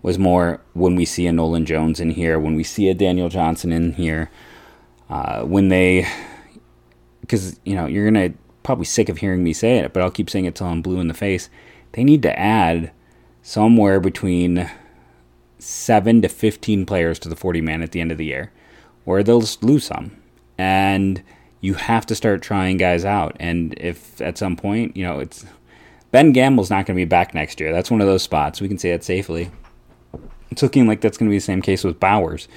was 0.01 0.17
more 0.17 0.61
when 0.73 0.95
we 0.95 1.05
see 1.05 1.27
a 1.27 1.33
Nolan 1.33 1.65
Jones 1.65 1.99
in 1.99 2.11
here, 2.11 2.39
when 2.39 2.55
we 2.55 2.63
see 2.63 2.89
a 2.89 2.93
Daniel 2.93 3.29
Johnson 3.29 3.71
in 3.71 3.93
here, 3.93 4.29
uh, 5.09 5.43
when 5.43 5.69
they, 5.69 6.07
because 7.21 7.59
you 7.65 7.75
know 7.75 7.85
you're 7.85 8.05
gonna 8.05 8.33
probably 8.63 8.85
sick 8.85 9.09
of 9.09 9.17
hearing 9.17 9.43
me 9.43 9.53
say 9.53 9.79
it, 9.79 9.93
but 9.93 10.01
I'll 10.01 10.11
keep 10.11 10.29
saying 10.29 10.45
it 10.45 10.55
till 10.55 10.67
I'm 10.67 10.81
blue 10.81 10.99
in 10.99 11.07
the 11.07 11.13
face. 11.13 11.49
They 11.93 12.03
need 12.03 12.21
to 12.21 12.39
add 12.39 12.91
somewhere 13.41 13.99
between 13.99 14.69
seven 15.57 16.21
to 16.21 16.29
fifteen 16.29 16.85
players 16.85 17.19
to 17.19 17.29
the 17.29 17.35
40 17.35 17.61
man 17.61 17.81
at 17.81 17.91
the 17.91 17.99
end 17.99 18.11
of 18.11 18.17
the 18.17 18.25
year, 18.25 18.51
or 19.05 19.23
they'll 19.23 19.43
lose 19.61 19.85
some, 19.85 20.15
and 20.57 21.21
you 21.61 21.73
have 21.73 22.05
to 22.07 22.15
start 22.15 22.41
trying 22.41 22.77
guys 22.77 23.05
out. 23.05 23.35
And 23.39 23.73
if 23.77 24.21
at 24.21 24.37
some 24.37 24.55
point, 24.55 24.95
you 24.95 25.03
know, 25.03 25.19
it's 25.19 25.45
Ben 26.11 26.31
Gamel's 26.31 26.69
not 26.69 26.85
going 26.85 26.97
to 26.97 27.01
be 27.01 27.05
back 27.05 27.33
next 27.33 27.59
year. 27.59 27.71
That's 27.71 27.91
one 27.91 28.01
of 28.01 28.07
those 28.07 28.23
spots. 28.23 28.61
We 28.61 28.67
can 28.67 28.77
say 28.77 28.91
that 28.91 29.03
safely. 29.03 29.51
It's 30.49 30.63
looking 30.63 30.87
like 30.87 31.01
that's 31.01 31.17
going 31.17 31.29
to 31.29 31.33
be 31.33 31.37
the 31.37 31.43
same 31.43 31.61
case 31.61 31.83
with 31.83 31.99
Bauers. 31.99 32.47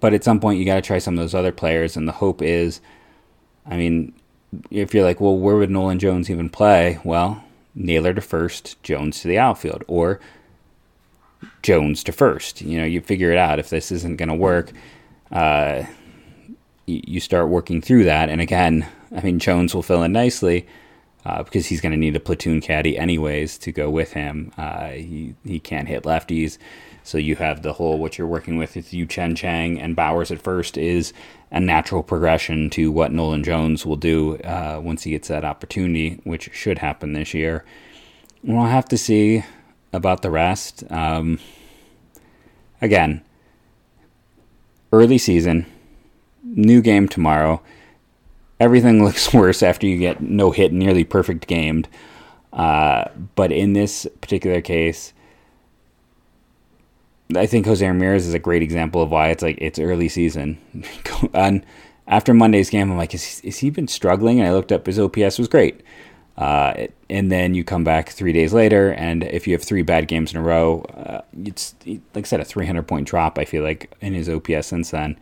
But 0.00 0.14
at 0.14 0.24
some 0.24 0.40
point, 0.40 0.58
you 0.58 0.64
got 0.64 0.76
to 0.76 0.82
try 0.82 0.98
some 0.98 1.14
of 1.14 1.20
those 1.20 1.34
other 1.34 1.52
players, 1.52 1.96
and 1.96 2.08
the 2.08 2.12
hope 2.12 2.42
is, 2.42 2.80
I 3.66 3.76
mean, 3.76 4.12
if 4.70 4.94
you're 4.94 5.04
like, 5.04 5.20
well, 5.20 5.36
where 5.36 5.56
would 5.56 5.70
Nolan 5.70 5.98
Jones 5.98 6.30
even 6.30 6.48
play? 6.48 6.98
Well, 7.04 7.44
Naylor 7.74 8.14
to 8.14 8.20
first, 8.20 8.82
Jones 8.82 9.20
to 9.20 9.28
the 9.28 9.38
outfield, 9.38 9.84
or 9.86 10.20
Jones 11.62 12.02
to 12.04 12.12
first. 12.12 12.60
You 12.62 12.78
know, 12.78 12.84
you 12.84 13.00
figure 13.00 13.30
it 13.30 13.38
out. 13.38 13.58
If 13.58 13.70
this 13.70 13.92
isn't 13.92 14.16
going 14.16 14.30
to 14.30 14.34
work, 14.34 14.72
uh, 15.30 15.84
you 16.88 17.20
start 17.20 17.48
working 17.48 17.80
through 17.80 18.04
that. 18.04 18.28
And 18.28 18.40
again, 18.40 18.86
I 19.14 19.20
mean, 19.20 19.38
Jones 19.38 19.74
will 19.74 19.82
fill 19.82 20.02
in 20.02 20.12
nicely 20.12 20.66
uh, 21.24 21.42
because 21.42 21.66
he's 21.66 21.80
going 21.80 21.92
to 21.92 21.98
need 21.98 22.16
a 22.16 22.20
platoon 22.20 22.60
caddy 22.60 22.96
anyways 22.98 23.58
to 23.58 23.72
go 23.72 23.90
with 23.90 24.12
him. 24.12 24.52
Uh, 24.56 24.88
he 24.90 25.34
he 25.44 25.60
can't 25.60 25.88
hit 25.88 26.04
lefties, 26.04 26.58
so 27.02 27.18
you 27.18 27.36
have 27.36 27.62
the 27.62 27.74
whole 27.74 27.98
what 27.98 28.16
you're 28.16 28.26
working 28.26 28.56
with 28.56 28.76
with 28.76 28.94
Yu 28.94 29.06
Chen 29.06 29.34
Chang 29.34 29.80
and 29.80 29.96
Bauers 29.96 30.30
at 30.30 30.40
first 30.40 30.78
is 30.78 31.12
a 31.50 31.60
natural 31.60 32.02
progression 32.02 32.70
to 32.70 32.92
what 32.92 33.12
Nolan 33.12 33.44
Jones 33.44 33.84
will 33.84 33.96
do 33.96 34.36
uh, 34.38 34.80
once 34.82 35.02
he 35.02 35.10
gets 35.10 35.28
that 35.28 35.44
opportunity, 35.44 36.20
which 36.24 36.50
should 36.52 36.78
happen 36.78 37.12
this 37.12 37.34
year. 37.34 37.64
We'll 38.42 38.66
have 38.66 38.86
to 38.86 38.98
see 38.98 39.44
about 39.92 40.22
the 40.22 40.30
rest. 40.30 40.84
Um, 40.90 41.38
again, 42.80 43.22
early 44.92 45.18
season, 45.18 45.66
new 46.54 46.80
game 46.80 47.08
tomorrow. 47.08 47.62
Everything 48.60 49.04
looks 49.04 49.32
worse 49.32 49.62
after 49.62 49.86
you 49.86 49.98
get 49.98 50.20
no 50.20 50.50
hit, 50.50 50.72
nearly 50.72 51.04
perfect 51.04 51.46
gamed. 51.46 51.88
Uh, 52.52 53.04
but 53.34 53.52
in 53.52 53.72
this 53.72 54.06
particular 54.20 54.60
case, 54.60 55.12
I 57.36 57.46
think 57.46 57.66
Jose 57.66 57.86
Ramirez 57.86 58.26
is 58.26 58.34
a 58.34 58.38
great 58.38 58.62
example 58.62 59.02
of 59.02 59.10
why 59.10 59.28
it's 59.28 59.42
like 59.42 59.58
it's 59.60 59.78
early 59.78 60.08
season. 60.08 60.58
and 61.34 61.64
after 62.06 62.32
Monday's 62.32 62.70
game, 62.70 62.90
I'm 62.90 62.96
like, 62.96 63.14
is, 63.14 63.40
is 63.42 63.58
he 63.58 63.70
been 63.70 63.88
struggling? 63.88 64.40
And 64.40 64.48
I 64.48 64.52
looked 64.52 64.72
up 64.72 64.86
his 64.86 64.98
OPS 64.98 65.38
was 65.38 65.46
great. 65.46 65.82
Uh, 66.38 66.86
and 67.10 67.32
then 67.32 67.52
you 67.52 67.64
come 67.64 67.82
back 67.82 68.10
three 68.10 68.32
days 68.32 68.52
later, 68.52 68.92
and 68.92 69.24
if 69.24 69.46
you 69.46 69.52
have 69.54 69.62
three 69.62 69.82
bad 69.82 70.06
games 70.06 70.32
in 70.32 70.38
a 70.38 70.42
row, 70.42 70.82
uh, 70.94 71.20
it's 71.44 71.74
like 71.84 72.00
I 72.14 72.22
said, 72.22 72.40
a 72.40 72.44
300 72.44 72.86
point 72.86 73.08
drop. 73.08 73.38
I 73.38 73.44
feel 73.44 73.64
like 73.64 73.92
in 74.00 74.14
his 74.14 74.28
OPS 74.28 74.68
since 74.68 74.90
then. 74.92 75.18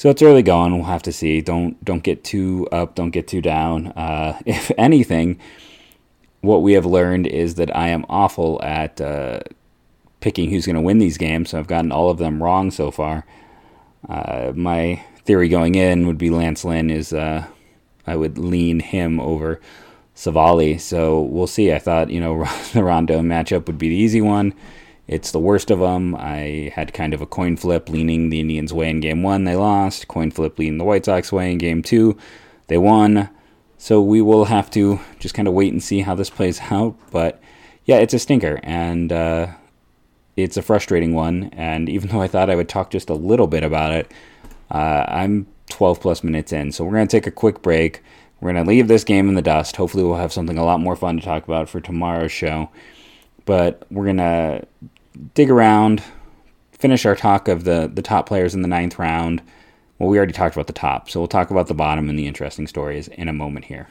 So 0.00 0.08
it's 0.08 0.22
early 0.22 0.42
going. 0.42 0.74
We'll 0.74 0.86
have 0.86 1.02
to 1.02 1.12
see. 1.12 1.42
Don't 1.42 1.84
don't 1.84 2.02
get 2.02 2.24
too 2.24 2.66
up. 2.72 2.94
Don't 2.94 3.10
get 3.10 3.28
too 3.28 3.42
down. 3.42 3.88
Uh, 3.88 4.40
if 4.46 4.70
anything, 4.78 5.38
what 6.40 6.62
we 6.62 6.72
have 6.72 6.86
learned 6.86 7.26
is 7.26 7.56
that 7.56 7.76
I 7.76 7.88
am 7.88 8.06
awful 8.08 8.58
at 8.62 8.98
uh, 8.98 9.40
picking 10.20 10.48
who's 10.48 10.64
going 10.64 10.76
to 10.76 10.80
win 10.80 11.00
these 11.00 11.18
games. 11.18 11.50
So 11.50 11.58
I've 11.58 11.66
gotten 11.66 11.92
all 11.92 12.08
of 12.08 12.16
them 12.16 12.42
wrong 12.42 12.70
so 12.70 12.90
far. 12.90 13.26
Uh, 14.08 14.52
my 14.56 15.04
theory 15.26 15.50
going 15.50 15.74
in 15.74 16.06
would 16.06 16.16
be 16.16 16.30
Lance 16.30 16.64
Lynn 16.64 16.88
is 16.88 17.12
uh, 17.12 17.44
I 18.06 18.16
would 18.16 18.38
lean 18.38 18.80
him 18.80 19.20
over 19.20 19.60
Civale. 20.14 20.80
So 20.80 21.20
we'll 21.20 21.46
see. 21.46 21.74
I 21.74 21.78
thought, 21.78 22.08
you 22.08 22.20
know, 22.20 22.48
the 22.72 22.82
Rondo 22.82 23.20
matchup 23.20 23.66
would 23.66 23.76
be 23.76 23.90
the 23.90 23.96
easy 23.96 24.22
one. 24.22 24.54
It's 25.10 25.32
the 25.32 25.40
worst 25.40 25.72
of 25.72 25.80
them. 25.80 26.14
I 26.14 26.70
had 26.72 26.94
kind 26.94 27.12
of 27.12 27.20
a 27.20 27.26
coin 27.26 27.56
flip 27.56 27.88
leaning 27.88 28.30
the 28.30 28.38
Indians' 28.38 28.72
way 28.72 28.88
in 28.88 29.00
game 29.00 29.24
one. 29.24 29.42
They 29.42 29.56
lost. 29.56 30.06
Coin 30.06 30.30
flip 30.30 30.56
leaning 30.56 30.78
the 30.78 30.84
White 30.84 31.04
Sox 31.04 31.32
way 31.32 31.50
in 31.50 31.58
game 31.58 31.82
two. 31.82 32.16
They 32.68 32.78
won. 32.78 33.28
So 33.76 34.00
we 34.00 34.22
will 34.22 34.44
have 34.44 34.70
to 34.70 35.00
just 35.18 35.34
kind 35.34 35.48
of 35.48 35.54
wait 35.54 35.72
and 35.72 35.82
see 35.82 36.02
how 36.02 36.14
this 36.14 36.30
plays 36.30 36.60
out. 36.70 36.94
But 37.10 37.42
yeah, 37.86 37.96
it's 37.96 38.14
a 38.14 38.20
stinker. 38.20 38.60
And 38.62 39.12
uh, 39.12 39.48
it's 40.36 40.56
a 40.56 40.62
frustrating 40.62 41.12
one. 41.12 41.50
And 41.54 41.88
even 41.88 42.10
though 42.10 42.22
I 42.22 42.28
thought 42.28 42.48
I 42.48 42.54
would 42.54 42.68
talk 42.68 42.90
just 42.90 43.10
a 43.10 43.14
little 43.14 43.48
bit 43.48 43.64
about 43.64 43.90
it, 43.90 44.12
uh, 44.70 45.06
I'm 45.08 45.48
12 45.70 46.00
plus 46.00 46.22
minutes 46.22 46.52
in. 46.52 46.70
So 46.70 46.84
we're 46.84 46.92
going 46.92 47.08
to 47.08 47.16
take 47.16 47.26
a 47.26 47.32
quick 47.32 47.62
break. 47.62 48.00
We're 48.40 48.52
going 48.52 48.64
to 48.64 48.70
leave 48.70 48.86
this 48.86 49.02
game 49.02 49.28
in 49.28 49.34
the 49.34 49.42
dust. 49.42 49.74
Hopefully, 49.74 50.04
we'll 50.04 50.14
have 50.18 50.32
something 50.32 50.56
a 50.56 50.64
lot 50.64 50.78
more 50.78 50.94
fun 50.94 51.16
to 51.16 51.24
talk 51.24 51.42
about 51.42 51.68
for 51.68 51.80
tomorrow's 51.80 52.30
show. 52.30 52.70
But 53.44 53.84
we're 53.90 54.04
going 54.04 54.18
to 54.18 54.64
dig 55.34 55.50
around, 55.50 56.02
finish 56.72 57.04
our 57.06 57.16
talk 57.16 57.48
of 57.48 57.64
the, 57.64 57.90
the 57.92 58.02
top 58.02 58.26
players 58.26 58.54
in 58.54 58.62
the 58.62 58.68
ninth 58.68 58.98
round. 58.98 59.42
Well, 59.98 60.08
we 60.08 60.16
already 60.16 60.32
talked 60.32 60.56
about 60.56 60.66
the 60.66 60.72
top, 60.72 61.10
so 61.10 61.20
we'll 61.20 61.28
talk 61.28 61.50
about 61.50 61.66
the 61.66 61.74
bottom 61.74 62.08
and 62.08 62.18
the 62.18 62.26
interesting 62.26 62.66
stories 62.66 63.08
in 63.08 63.28
a 63.28 63.32
moment 63.32 63.66
here. 63.66 63.88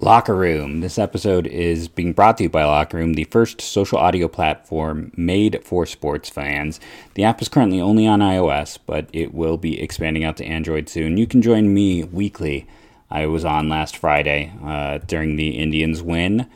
Locker 0.00 0.34
Room. 0.34 0.80
This 0.80 0.98
episode 0.98 1.46
is 1.46 1.86
being 1.86 2.12
brought 2.12 2.38
to 2.38 2.44
you 2.44 2.48
by 2.48 2.64
Locker 2.64 2.96
Room, 2.96 3.14
the 3.14 3.24
first 3.24 3.60
social 3.60 3.98
audio 3.98 4.26
platform 4.26 5.12
made 5.16 5.62
for 5.62 5.86
sports 5.86 6.28
fans. 6.28 6.80
The 7.14 7.24
app 7.24 7.40
is 7.42 7.48
currently 7.48 7.80
only 7.80 8.06
on 8.06 8.20
iOS, 8.20 8.78
but 8.84 9.08
it 9.12 9.34
will 9.34 9.58
be 9.58 9.80
expanding 9.80 10.24
out 10.24 10.38
to 10.38 10.46
Android 10.46 10.88
soon. 10.88 11.18
You 11.18 11.26
can 11.26 11.42
join 11.42 11.72
me 11.72 12.04
weekly 12.04 12.66
I 13.12 13.26
was 13.26 13.44
on 13.44 13.68
last 13.68 13.98
Friday 13.98 14.54
uh, 14.64 14.98
during 15.06 15.36
the 15.36 15.50
Indians 15.58 16.02
win, 16.02 16.48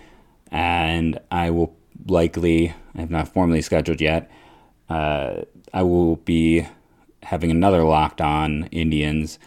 and 0.50 1.20
I 1.30 1.50
will 1.50 1.75
likely, 2.06 2.74
I 2.94 3.00
have 3.00 3.10
not 3.10 3.28
formally 3.28 3.62
scheduled 3.62 4.00
yet, 4.00 4.30
uh, 4.88 5.42
I 5.72 5.82
will 5.82 6.16
be 6.16 6.66
having 7.22 7.50
another 7.50 7.82
locked 7.82 8.20
on 8.20 8.64
Indians 8.66 9.38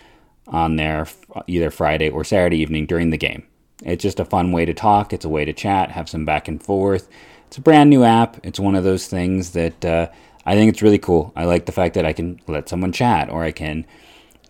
on 0.47 0.75
there 0.75 1.07
either 1.47 1.71
Friday 1.71 2.09
or 2.09 2.23
Saturday 2.23 2.57
evening 2.57 2.85
during 2.85 3.09
the 3.09 3.17
game. 3.17 3.43
It's 3.83 4.03
just 4.03 4.19
a 4.19 4.25
fun 4.25 4.51
way 4.51 4.65
to 4.65 4.73
talk, 4.73 5.13
it's 5.13 5.25
a 5.25 5.29
way 5.29 5.45
to 5.45 5.53
chat, 5.53 5.91
have 5.91 6.09
some 6.09 6.25
back 6.25 6.47
and 6.47 6.61
forth. 6.61 7.07
It's 7.47 7.57
a 7.57 7.61
brand 7.61 7.89
new 7.89 8.03
app. 8.03 8.37
It's 8.43 8.59
one 8.59 8.75
of 8.75 8.83
those 8.83 9.07
things 9.07 9.51
that 9.51 9.83
uh, 9.83 10.09
I 10.45 10.55
think 10.55 10.69
it's 10.69 10.81
really 10.81 10.99
cool. 10.99 11.31
I 11.35 11.45
like 11.45 11.65
the 11.65 11.71
fact 11.71 11.95
that 11.95 12.05
I 12.05 12.13
can 12.13 12.39
let 12.47 12.69
someone 12.69 12.91
chat 12.91 13.29
or 13.29 13.43
I 13.43 13.51
can 13.51 13.85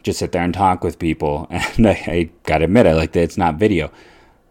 just 0.04 0.20
sit 0.20 0.32
there 0.32 0.44
and 0.44 0.54
talk 0.54 0.84
with 0.84 1.00
people. 1.00 1.48
And 1.52 1.88
I, 1.88 1.92
I 1.92 2.30
gotta 2.44 2.66
admit, 2.66 2.88
I 2.88 2.94
like 2.94 3.14
that 3.14 3.22
it's 3.22 3.38
not 3.38 3.56
video. 3.56 3.92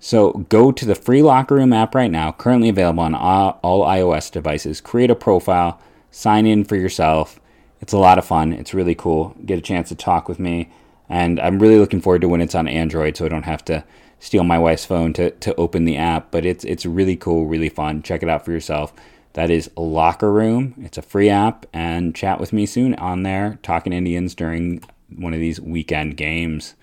So 0.01 0.33
go 0.49 0.71
to 0.71 0.87
the 0.87 0.95
free 0.95 1.23
Locker 1.23 1.57
Room 1.57 1.73
app 1.73 1.95
right 1.95 2.11
now, 2.11 2.33
currently 2.33 2.69
available 2.69 3.03
on 3.03 3.15
all, 3.15 3.59
all 3.63 3.85
iOS 3.85 4.31
devices. 4.31 4.81
Create 4.81 5.11
a 5.11 5.17
profile, 5.17 5.81
sign 6.11 6.47
in 6.47 6.65
for 6.65 6.77
yourself. 6.77 7.41
It's 7.81 7.93
a 7.93 7.99
lot 7.99 8.19
of 8.19 8.25
fun. 8.25 8.53
It's 8.53 8.75
really 8.75 8.95
cool. 8.95 9.35
Get 9.45 9.59
a 9.59 9.63
chance 9.63 9.89
to 9.89 9.95
talk 9.95 10.29
with 10.29 10.39
me. 10.39 10.71
And 11.09 11.41
I'm 11.41 11.59
really 11.59 11.79
looking 11.79 12.01
forward 12.01 12.21
to 12.23 12.29
when 12.29 12.41
it's 12.41 12.55
on 12.55 12.69
Android 12.69 13.17
so 13.17 13.25
I 13.25 13.29
don't 13.29 13.45
have 13.45 13.65
to 13.67 13.85
steal 14.21 14.45
my 14.45 14.59
wife's 14.59 14.85
phone 14.85 15.13
to, 15.15 15.31
to 15.31 15.55
open 15.55 15.85
the 15.85 15.97
app. 15.97 16.31
But 16.31 16.45
it's 16.45 16.65
it's 16.65 16.85
really 16.85 17.17
cool, 17.17 17.47
really 17.47 17.69
fun. 17.69 18.03
Check 18.03 18.23
it 18.23 18.29
out 18.29 18.45
for 18.45 18.53
yourself. 18.53 18.93
That 19.35 19.51
is 19.51 19.71
Locker 19.77 20.33
Room. 20.33 20.75
It's 20.83 20.99
a 20.99 21.03
free 21.03 21.29
app 21.29 21.67
and 21.73 22.15
chat 22.15 22.41
with 22.41 22.53
me 22.53 22.67
soon 22.67 22.95
on 22.97 23.23
there, 23.23 23.59
talking 23.63 23.93
Indians 23.93 24.35
during 24.35 24.83
one 25.15 25.33
of 25.35 25.41
these 25.41 25.61
weekend 25.61 26.17
games. 26.17 26.75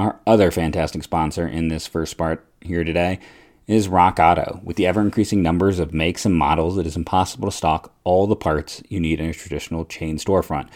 Our 0.00 0.18
other 0.26 0.50
fantastic 0.50 1.02
sponsor 1.02 1.46
in 1.46 1.68
this 1.68 1.86
first 1.86 2.16
part 2.16 2.42
here 2.62 2.84
today 2.84 3.20
is 3.66 3.86
Rock 3.86 4.18
Auto. 4.18 4.58
With 4.64 4.78
the 4.78 4.86
ever 4.86 5.02
increasing 5.02 5.42
numbers 5.42 5.78
of 5.78 5.92
makes 5.92 6.24
and 6.24 6.34
models, 6.34 6.78
it 6.78 6.86
is 6.86 6.96
impossible 6.96 7.50
to 7.50 7.54
stock 7.54 7.92
all 8.02 8.26
the 8.26 8.34
parts 8.34 8.82
you 8.88 8.98
need 8.98 9.20
in 9.20 9.28
a 9.28 9.34
traditional 9.34 9.84
chain 9.84 10.16
storefront. 10.16 10.70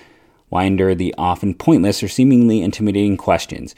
Why 0.51 0.65
endure 0.65 0.95
the 0.95 1.15
often 1.17 1.55
pointless 1.55 2.03
or 2.03 2.09
seemingly 2.09 2.61
intimidating 2.61 3.17
questions? 3.17 3.75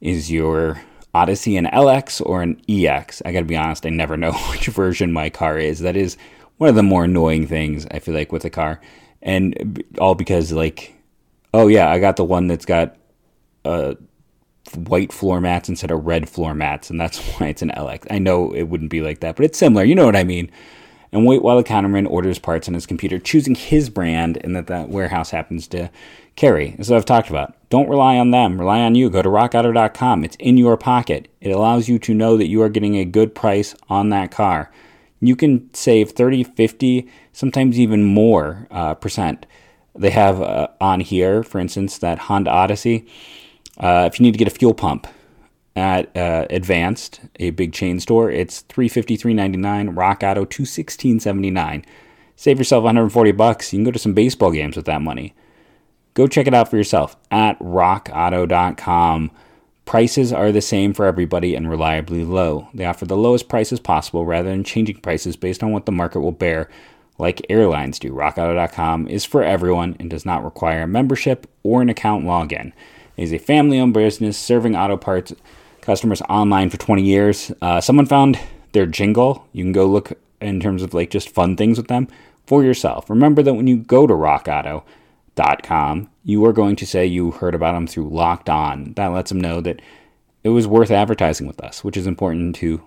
Is 0.00 0.32
your 0.32 0.80
Odyssey 1.12 1.58
an 1.58 1.66
LX 1.66 2.24
or 2.24 2.40
an 2.40 2.58
EX? 2.66 3.20
I 3.26 3.32
gotta 3.32 3.44
be 3.44 3.58
honest, 3.58 3.84
I 3.84 3.90
never 3.90 4.16
know 4.16 4.32
which 4.50 4.68
version 4.68 5.12
my 5.12 5.28
car 5.28 5.58
is. 5.58 5.80
That 5.80 5.98
is 5.98 6.16
one 6.56 6.70
of 6.70 6.76
the 6.76 6.82
more 6.82 7.04
annoying 7.04 7.46
things 7.46 7.86
I 7.90 7.98
feel 7.98 8.14
like 8.14 8.32
with 8.32 8.46
a 8.46 8.50
car 8.50 8.80
and 9.20 9.84
all 9.98 10.14
because 10.14 10.50
like, 10.50 10.94
oh 11.52 11.66
yeah, 11.66 11.90
I 11.90 11.98
got 11.98 12.16
the 12.16 12.24
one 12.24 12.46
that's 12.46 12.64
got 12.64 12.96
uh, 13.66 13.92
white 14.74 15.12
floor 15.12 15.40
mats 15.40 15.68
instead 15.68 15.90
of 15.90 16.06
red 16.06 16.28
floor 16.28 16.54
mats, 16.54 16.90
and 16.90 17.00
that's 17.00 17.18
why 17.38 17.48
it's 17.48 17.62
an 17.62 17.72
LX. 17.76 18.06
I 18.10 18.18
know 18.18 18.52
it 18.54 18.64
wouldn't 18.64 18.90
be 18.90 19.00
like 19.00 19.20
that, 19.20 19.36
but 19.36 19.44
it's 19.44 19.58
similar. 19.58 19.84
You 19.84 19.94
know 19.94 20.06
what 20.06 20.16
I 20.16 20.24
mean? 20.24 20.50
And 21.10 21.26
wait 21.26 21.42
while 21.42 21.56
the 21.56 21.64
counterman 21.64 22.06
orders 22.08 22.38
parts 22.38 22.68
on 22.68 22.74
his 22.74 22.84
computer, 22.84 23.18
choosing 23.18 23.54
his 23.54 23.88
brand 23.88 24.38
and 24.42 24.54
that 24.54 24.66
that 24.66 24.90
warehouse 24.90 25.30
happens 25.30 25.66
to 25.68 25.90
carry. 26.36 26.76
As 26.78 26.92
I've 26.92 27.06
talked 27.06 27.30
about, 27.30 27.54
don't 27.70 27.88
rely 27.88 28.18
on 28.18 28.30
them. 28.30 28.58
Rely 28.58 28.80
on 28.80 28.94
you. 28.94 29.08
Go 29.08 29.22
to 29.22 29.28
rockauto.com. 29.30 30.22
It's 30.22 30.36
in 30.36 30.58
your 30.58 30.76
pocket. 30.76 31.28
It 31.40 31.50
allows 31.50 31.88
you 31.88 31.98
to 32.00 32.12
know 32.12 32.36
that 32.36 32.48
you 32.48 32.60
are 32.60 32.68
getting 32.68 32.96
a 32.96 33.06
good 33.06 33.34
price 33.34 33.74
on 33.88 34.10
that 34.10 34.30
car 34.30 34.70
you 35.20 35.36
can 35.36 35.72
save 35.74 36.12
30, 36.12 36.44
50, 36.44 37.08
sometimes 37.32 37.78
even 37.78 38.04
more 38.04 38.66
uh, 38.70 38.94
percent. 38.94 39.46
They 39.94 40.10
have 40.10 40.40
uh, 40.40 40.68
on 40.80 41.00
here, 41.00 41.42
for 41.42 41.58
instance, 41.58 41.98
that 41.98 42.18
Honda 42.18 42.50
Odyssey. 42.50 43.06
Uh, 43.78 44.08
if 44.10 44.18
you 44.18 44.24
need 44.24 44.32
to 44.32 44.38
get 44.38 44.48
a 44.48 44.50
fuel 44.50 44.74
pump 44.74 45.06
at 45.76 46.14
uh, 46.16 46.46
Advanced, 46.50 47.20
a 47.36 47.50
big 47.50 47.72
chain 47.72 48.00
store, 48.00 48.30
it's 48.30 48.60
350 48.62 49.16
399 49.16 49.94
Rock 49.94 50.22
Auto 50.22 50.44
216.79. 50.44 51.84
Save 52.36 52.58
yourself 52.58 52.82
140 52.82 53.32
bucks. 53.32 53.72
You 53.72 53.78
can 53.78 53.84
go 53.84 53.90
to 53.90 53.98
some 53.98 54.14
baseball 54.14 54.50
games 54.50 54.76
with 54.76 54.86
that 54.86 55.02
money. 55.02 55.34
Go 56.14 56.26
check 56.26 56.46
it 56.46 56.54
out 56.54 56.68
for 56.68 56.76
yourself 56.76 57.16
at 57.30 57.58
rockauto.com. 57.60 59.30
Prices 59.84 60.32
are 60.32 60.52
the 60.52 60.60
same 60.60 60.92
for 60.92 61.06
everybody 61.06 61.54
and 61.54 61.70
reliably 61.70 62.24
low. 62.24 62.68
They 62.74 62.84
offer 62.84 63.06
the 63.06 63.16
lowest 63.16 63.48
prices 63.48 63.80
possible 63.80 64.26
rather 64.26 64.50
than 64.50 64.64
changing 64.64 65.00
prices 65.00 65.36
based 65.36 65.62
on 65.62 65.72
what 65.72 65.86
the 65.86 65.92
market 65.92 66.20
will 66.20 66.32
bear, 66.32 66.68
like 67.18 67.46
airlines 67.48 67.98
do. 67.98 68.12
RockAuto.com 68.12 69.08
is 69.08 69.24
for 69.24 69.42
everyone 69.42 69.96
and 69.98 70.10
does 70.10 70.26
not 70.26 70.44
require 70.44 70.82
a 70.82 70.88
membership 70.88 71.48
or 71.62 71.80
an 71.82 71.88
account 71.88 72.24
login. 72.24 72.72
Is 73.18 73.32
a 73.32 73.38
family 73.38 73.80
owned 73.80 73.94
business 73.94 74.38
serving 74.38 74.76
auto 74.76 74.96
parts 74.96 75.32
customers 75.80 76.22
online 76.28 76.70
for 76.70 76.76
20 76.76 77.02
years. 77.02 77.50
Uh, 77.60 77.80
someone 77.80 78.06
found 78.06 78.38
their 78.72 78.86
jingle. 78.86 79.46
You 79.52 79.64
can 79.64 79.72
go 79.72 79.86
look 79.86 80.12
in 80.40 80.60
terms 80.60 80.82
of 80.82 80.94
like 80.94 81.10
just 81.10 81.28
fun 81.28 81.56
things 81.56 81.78
with 81.78 81.88
them 81.88 82.08
for 82.46 82.62
yourself. 82.62 83.10
Remember 83.10 83.42
that 83.42 83.54
when 83.54 83.66
you 83.66 83.78
go 83.78 84.06
to 84.06 84.14
rockauto.com, 84.14 86.10
you 86.22 86.44
are 86.44 86.52
going 86.52 86.76
to 86.76 86.86
say 86.86 87.06
you 87.06 87.32
heard 87.32 87.54
about 87.54 87.72
them 87.72 87.86
through 87.86 88.08
Locked 88.08 88.48
On. 88.48 88.92
That 88.94 89.08
lets 89.08 89.30
them 89.30 89.40
know 89.40 89.60
that 89.62 89.82
it 90.44 90.50
was 90.50 90.68
worth 90.68 90.90
advertising 90.90 91.46
with 91.46 91.60
us, 91.60 91.82
which 91.82 91.96
is 91.96 92.06
important 92.06 92.54
to 92.56 92.82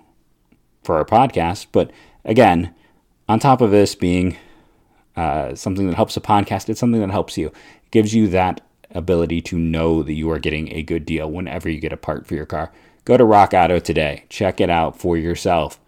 for 0.83 0.95
our 0.95 1.05
podcast. 1.05 1.67
But 1.71 1.91
again, 2.23 2.73
on 3.27 3.39
top 3.39 3.61
of 3.61 3.71
this 3.71 3.95
being 3.95 4.38
uh, 5.15 5.55
something 5.55 5.88
that 5.88 5.95
helps 5.95 6.15
a 6.17 6.21
podcast, 6.21 6.69
it's 6.69 6.79
something 6.79 7.01
that 7.01 7.11
helps 7.11 7.38
you. 7.38 7.47
It 7.47 7.91
gives 7.91 8.13
you 8.13 8.27
that 8.29 8.61
ability 8.93 9.41
to 9.41 9.57
know 9.57 10.03
that 10.03 10.13
you 10.13 10.29
are 10.31 10.39
getting 10.39 10.71
a 10.74 10.83
good 10.83 11.05
deal 11.05 11.29
whenever 11.29 11.69
you 11.69 11.79
get 11.79 11.93
a 11.93 11.98
part 11.98 12.25
for 12.25 12.36
your 12.36 12.45
car. 12.45 12.71
Go 13.05 13.17
to 13.17 13.25
Rock 13.25 13.53
Auto 13.53 13.79
today. 13.79 14.25
Check 14.29 14.62
it 14.62 14.69
out 14.69 14.98
for 14.98 15.17
yourself. 15.17 15.79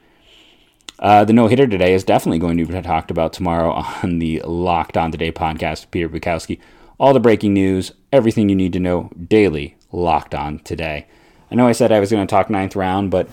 Uh, 0.99 1.25
the 1.25 1.33
no 1.33 1.47
hitter 1.47 1.67
today 1.67 1.93
is 1.93 2.03
definitely 2.03 2.39
going 2.39 2.57
to 2.57 2.65
be 2.65 2.81
talked 2.81 3.11
about 3.11 3.33
tomorrow 3.33 3.71
on 4.03 4.19
the 4.19 4.41
Locked 4.45 4.97
On 4.97 5.11
Today 5.11 5.31
podcast. 5.31 5.81
With 5.81 5.91
Peter 5.91 6.09
Bukowski. 6.09 6.59
All 6.99 7.13
the 7.13 7.19
breaking 7.19 7.53
news, 7.53 7.91
everything 8.11 8.49
you 8.49 8.55
need 8.55 8.73
to 8.73 8.79
know 8.79 9.09
daily, 9.27 9.75
locked 9.91 10.33
on 10.33 10.59
today. 10.59 11.07
I 11.51 11.55
know 11.55 11.67
I 11.67 11.71
said 11.71 11.91
I 11.91 11.99
was 11.99 12.11
going 12.11 12.25
to 12.25 12.31
talk 12.31 12.49
ninth 12.49 12.75
round, 12.75 13.11
but 13.11 13.27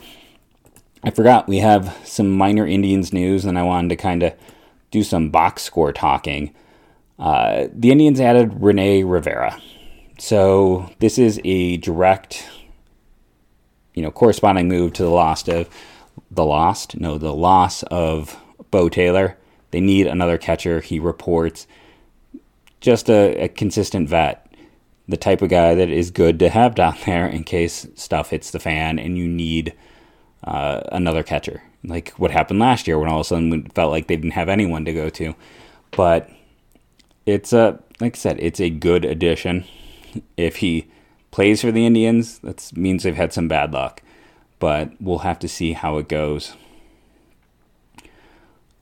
I 1.03 1.11
forgot 1.11 1.49
we 1.49 1.59
have 1.59 1.97
some 2.05 2.33
minor 2.33 2.67
Indians 2.67 3.13
news, 3.13 3.45
and 3.45 3.59
I 3.59 3.63
wanted 3.63 3.91
to 3.91 3.97
kind 3.97 4.23
of 4.23 4.35
do 4.91 5.03
some 5.03 5.31
box 5.31 5.63
score 5.63 5.93
talking. 5.93 6.55
Uh, 7.21 7.69
the 7.75 7.91
Indians 7.91 8.19
added 8.19 8.63
Rene 8.63 9.05
Rivera. 9.05 9.61
So 10.19 10.91
this 11.01 11.19
is 11.19 11.39
a 11.45 11.77
direct, 11.77 12.49
you 13.95 14.03
know, 14.03 14.11
corresponding 14.11 14.69
move 14.69 14.95
to 14.95 15.03
the 15.03 15.11
loss 15.11 15.47
of 15.47 15.69
the 16.31 16.45
lost, 16.45 16.99
no, 16.99 17.19
the 17.19 17.35
loss 17.35 17.83
of 17.85 18.39
Beau 18.71 18.89
Taylor. 18.89 19.37
They 19.71 19.81
need 19.81 20.07
another 20.07 20.39
catcher. 20.39 20.81
He 20.81 20.99
reports 20.99 21.67
just 22.81 23.11
a, 23.11 23.45
a 23.45 23.49
consistent 23.49 24.09
vet, 24.09 24.47
the 25.07 25.19
type 25.19 25.43
of 25.43 25.51
guy 25.51 25.75
that 25.75 25.91
is 25.91 26.11
good 26.11 26.39
to 26.39 26.49
have 26.49 26.75
down 26.75 26.97
there 27.05 27.27
in 27.27 27.45
case 27.45 27.87
stuff 27.97 28.31
hits 28.31 28.51
the 28.51 28.59
fan 28.59 28.99
and 28.99 29.19
you 29.19 29.29
need 29.29 29.75
uh, 30.45 30.81
another 30.91 31.23
catcher. 31.23 31.63
Like 31.85 32.11
what 32.13 32.31
happened 32.31 32.61
last 32.61 32.87
year 32.87 32.99
when 32.99 33.11
all 33.11 33.21
of 33.21 33.27
a 33.27 33.29
sudden 33.29 33.53
it 33.53 33.75
felt 33.75 33.91
like 33.91 34.07
they 34.07 34.17
didn't 34.17 34.33
have 34.33 34.49
anyone 34.49 34.87
to 34.87 34.93
go 34.95 35.11
to. 35.11 35.35
But 35.91 36.31
it's 37.31 37.53
a 37.53 37.79
like 38.01 38.17
I 38.17 38.19
said, 38.19 38.39
it's 38.41 38.61
a 38.61 38.71
good 38.71 39.05
addition. 39.05 39.65
If 40.37 40.57
he 40.57 40.91
plays 41.31 41.61
for 41.61 41.71
the 41.71 41.87
Indians, 41.87 42.39
that 42.41 42.73
means 42.75 43.03
they've 43.03 43.15
had 43.15 43.33
some 43.33 43.47
bad 43.47 43.73
luck. 43.73 44.03
But 44.59 44.93
we'll 45.01 45.19
have 45.19 45.39
to 45.41 45.49
see 45.49 45.73
how 45.73 45.99
it 45.99 46.09
goes. 46.09 46.55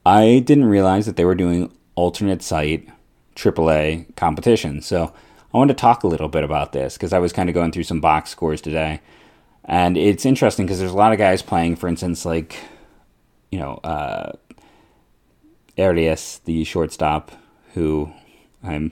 I 0.05 0.39
didn't 0.39 0.65
realize 0.65 1.05
that 1.05 1.15
they 1.15 1.25
were 1.25 1.35
doing 1.35 1.71
alternate 1.95 2.41
site 2.41 2.89
AAA 3.35 4.15
competition. 4.15 4.81
So 4.81 5.13
I 5.53 5.57
wanted 5.57 5.77
to 5.77 5.81
talk 5.81 6.03
a 6.03 6.07
little 6.07 6.29
bit 6.29 6.43
about 6.43 6.71
this 6.71 6.95
because 6.95 7.13
I 7.13 7.19
was 7.19 7.33
kind 7.33 7.49
of 7.49 7.53
going 7.53 7.71
through 7.71 7.83
some 7.83 8.01
box 8.01 8.29
scores 8.31 8.61
today. 8.61 9.01
And 9.65 9.97
it's 9.97 10.25
interesting 10.25 10.65
because 10.65 10.79
there's 10.79 10.91
a 10.91 10.97
lot 10.97 11.11
of 11.11 11.19
guys 11.19 11.41
playing, 11.41 11.75
for 11.75 11.87
instance, 11.87 12.25
like, 12.25 12.57
you 13.51 13.59
know, 13.59 13.75
uh, 13.83 14.31
Arias, 15.77 16.41
the 16.45 16.63
shortstop, 16.63 17.31
who 17.73 18.11
I'm 18.63 18.91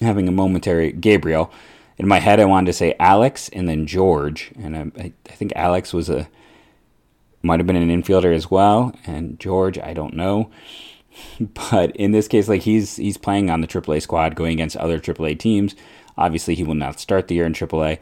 having 0.00 0.28
a 0.28 0.32
momentary 0.32 0.92
Gabriel. 0.92 1.52
In 1.98 2.08
my 2.08 2.18
head, 2.18 2.40
I 2.40 2.44
wanted 2.44 2.66
to 2.66 2.72
say 2.72 2.94
Alex 2.98 3.48
and 3.50 3.68
then 3.68 3.86
George, 3.86 4.52
and 4.60 4.76
I, 4.76 5.12
I 5.28 5.32
think 5.32 5.52
Alex 5.54 5.92
was 5.92 6.08
a 6.08 6.28
might 7.42 7.60
have 7.60 7.66
been 7.66 7.76
an 7.76 8.02
infielder 8.02 8.34
as 8.34 8.50
well, 8.50 8.94
and 9.06 9.38
George, 9.38 9.78
I 9.78 9.92
don't 9.92 10.14
know. 10.14 10.50
But 11.70 11.94
in 11.96 12.12
this 12.12 12.26
case, 12.26 12.48
like 12.48 12.62
he's 12.62 12.96
he's 12.96 13.18
playing 13.18 13.50
on 13.50 13.60
the 13.60 13.66
AAA 13.66 14.00
squad, 14.00 14.34
going 14.34 14.52
against 14.52 14.78
other 14.78 14.98
AAA 14.98 15.38
teams. 15.38 15.76
Obviously, 16.16 16.54
he 16.54 16.64
will 16.64 16.74
not 16.74 17.00
start 17.00 17.28
the 17.28 17.34
year 17.34 17.44
in 17.44 17.52
AAA, 17.52 17.98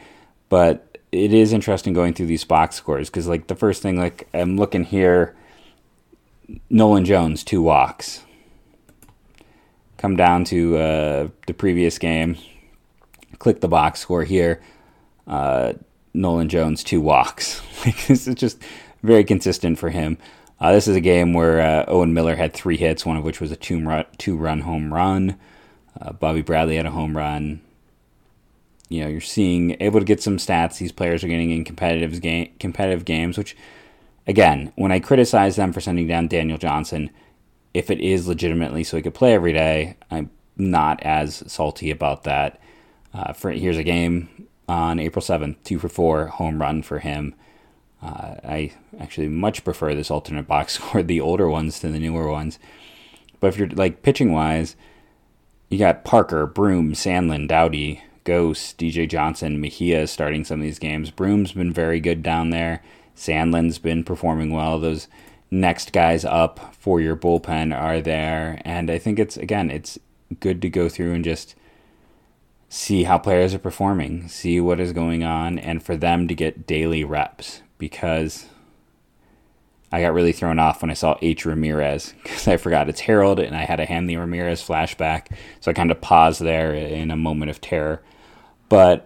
but 0.49 0.99
it 1.11 1.33
is 1.33 1.53
interesting 1.53 1.93
going 1.93 2.15
through 2.15 2.27
these 2.27 2.45
box 2.45 2.77
scores 2.77 3.11
because, 3.11 3.27
like, 3.27 3.49
the 3.49 3.57
first 3.57 3.83
thing, 3.83 3.99
like, 3.99 4.29
I'm 4.33 4.57
looking 4.57 4.85
here, 4.85 5.35
Nolan 6.69 7.05
Jones 7.05 7.43
two 7.43 7.63
walks, 7.63 8.23
come 10.01 10.17
down 10.17 10.45
to 10.45 10.79
uh, 10.79 11.29
the 11.47 11.53
previous 11.53 11.99
game, 11.99 12.39
click 13.39 13.61
the 13.61 13.69
box 13.69 14.01
score 14.01 14.25
here. 14.25 14.63
Uh, 15.27 15.75
Nolan 16.15 16.49
Jones, 16.49 16.83
two 16.83 17.03
walks. 17.03 17.61
this 18.09 18.27
is 18.27 18.35
just 18.35 18.59
very 19.03 19.25
consistent 19.25 19.79
for 19.79 19.91
him. 19.91 20.17
Uh, 20.59 20.73
this 20.73 20.89
is 20.89 20.97
a 20.97 21.03
game 21.03 21.35
where 21.35 21.61
uh, 21.61 21.85
Owen 21.87 22.15
Miller 22.15 22.35
had 22.35 22.55
three 22.55 22.79
hits, 22.79 23.05
one 23.05 23.19
of 23.19 23.25
which 23.25 23.41
was 23.41 23.53
a 23.53 23.57
two 23.57 23.85
run, 23.85 24.07
two 24.17 24.37
run 24.37 24.61
home 24.61 24.93
run. 24.93 25.37
Uh, 26.01 26.13
Bobby 26.13 26.41
Bradley 26.41 26.77
had 26.77 26.87
a 26.87 26.91
home 26.91 27.15
run. 27.15 27.61
You 28.89 29.03
know, 29.03 29.09
you're 29.09 29.21
seeing 29.21 29.77
able 29.81 30.01
to 30.01 30.07
get 30.07 30.23
some 30.23 30.39
stats 30.39 30.79
these 30.79 30.93
players 30.93 31.23
are 31.23 31.29
getting 31.29 31.51
in 31.51 31.65
competitive 31.65 32.21
game 32.23 32.53
competitive 32.59 33.05
games. 33.05 33.37
Which, 33.37 33.55
again, 34.27 34.73
when 34.77 34.93
I 34.93 34.99
criticize 34.99 35.57
them 35.57 35.73
for 35.73 35.81
sending 35.81 36.07
down 36.07 36.27
Daniel 36.27 36.59
Johnson, 36.59 37.11
if 37.75 37.91
it 37.91 38.01
is 38.01 38.27
legitimately 38.27 38.85
so 38.85 38.97
he 38.97 39.03
could 39.03 39.15
play 39.15 39.35
every 39.35 39.53
day, 39.53 39.97
I'm 40.11 40.31
not 40.57 41.03
as 41.03 41.43
salty 41.47 41.91
about 41.91 42.25
that. 42.25 42.61
Uh, 43.13 43.33
for 43.33 43.51
here's 43.51 43.79
a 43.79 43.83
game 43.83 44.47
on 44.69 45.01
April 45.01 45.23
7th, 45.23 45.57
two 45.65 45.79
for 45.79 45.89
four, 45.89 46.27
home 46.27 46.61
run 46.61 46.83
for 46.83 47.01
him. 47.01 47.35
Uh, 48.03 48.37
I 48.45 48.73
actually 48.99 49.29
much 49.29 49.65
prefer 49.65 49.95
this 49.95 50.11
alternate 50.11 50.47
box 50.47 50.75
score, 50.79 51.03
the 51.03 51.21
older 51.21 51.49
ones 51.49 51.81
to 51.81 51.89
the 51.89 51.99
newer 51.99 52.31
ones. 52.31 52.59
But 53.41 53.49
if 53.49 53.59
you're 53.59 53.69
like 53.69 54.03
pitching 54.03 54.33
wise, 54.33 54.77
you 55.69 55.79
got 55.79 56.05
Parker, 56.05 56.47
Broom, 56.47 56.93
Sandlin, 56.93 57.49
Dowdy, 57.49 58.03
Gose, 58.25 58.75
DJ 58.77 59.09
Johnson, 59.09 59.61
Mejia 59.61 60.07
starting 60.07 60.45
some 60.45 60.61
of 60.61 60.65
these 60.65 60.79
games. 60.79 61.11
Broom's 61.11 61.53
been 61.53 61.73
very 61.73 62.01
good 62.01 62.23
down 62.23 62.51
there. 62.51 62.83
Sandlin's 63.17 63.79
been 63.79 64.05
performing 64.05 64.51
well. 64.51 64.79
Those 64.79 65.09
next 65.51 65.93
guys 65.93 66.25
up 66.25 66.75
for 66.75 67.01
your 67.01 67.17
bullpen 67.17 67.77
are 67.77 68.01
there. 68.01 68.61
And 68.65 68.91
I 68.91 68.99
think 68.99 69.19
it's, 69.19 69.37
again, 69.37 69.71
it's 69.71 69.99
good 70.39 70.63
to 70.63 70.69
go 70.71 70.89
through 70.89 71.13
and 71.13 71.25
just 71.25 71.55
see 72.69 73.03
how 73.03 73.19
players 73.19 73.53
are 73.53 73.59
performing, 73.59 74.29
see 74.29 74.61
what 74.61 74.81
is 74.81 74.93
going 74.93 75.25
on, 75.25 75.59
and 75.59 75.83
for 75.83 75.97
them 75.97 76.29
to 76.29 76.35
get 76.35 76.67
daily 76.67 77.03
reps 77.03 77.63
because 77.79 78.47
I 79.91 80.01
got 80.03 80.15
really 80.15 80.33
thrown 80.33 80.61
off 80.61 80.83
when 80.83 80.91
I 80.91 80.95
saw 80.95 81.19
H. 81.21 81.45
Ramirez 81.45 82.15
because 82.23 82.47
I 82.47 82.57
forgot 82.57 82.89
it's 82.89 83.01
Harold 83.01 83.41
and 83.41 83.57
I 83.57 83.65
had 83.65 83.81
a 83.81 83.87
Hanley 83.87 84.17
Ramirez 84.17 84.63
flashback. 84.63 85.37
So 85.61 85.71
I 85.71 85.75
kind 85.75 85.91
of 85.91 86.01
paused 86.01 86.41
there 86.41 86.73
in 86.73 87.11
a 87.11 87.17
moment 87.17 87.51
of 87.51 87.61
terror 87.61 88.03
but 88.71 89.03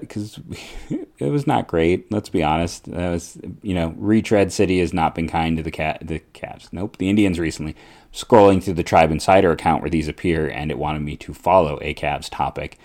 because 0.00 0.38
uh, 0.38 0.96
it 1.18 1.30
was 1.30 1.46
not 1.46 1.68
great. 1.68 2.12
Let's 2.12 2.28
be 2.28 2.42
honest. 2.42 2.84
That 2.90 3.10
was 3.10 3.38
you 3.62 3.72
know 3.72 3.94
retread 3.96 4.52
city 4.52 4.80
has 4.80 4.92
not 4.92 5.14
been 5.14 5.28
kind 5.28 5.56
to 5.56 5.62
the 5.62 5.70
cat 5.70 6.02
the 6.04 6.20
Cavs. 6.34 6.68
Nope, 6.72 6.98
the 6.98 7.08
Indians 7.08 7.38
recently. 7.38 7.74
Scrolling 8.12 8.62
through 8.62 8.74
the 8.74 8.82
Tribe 8.82 9.10
Insider 9.10 9.52
account 9.52 9.82
where 9.82 9.90
these 9.90 10.08
appear, 10.08 10.48
and 10.48 10.70
it 10.70 10.78
wanted 10.78 11.02
me 11.02 11.16
to 11.18 11.32
follow 11.32 11.78
a 11.80 11.94
Cavs 11.94 12.28
topic, 12.30 12.76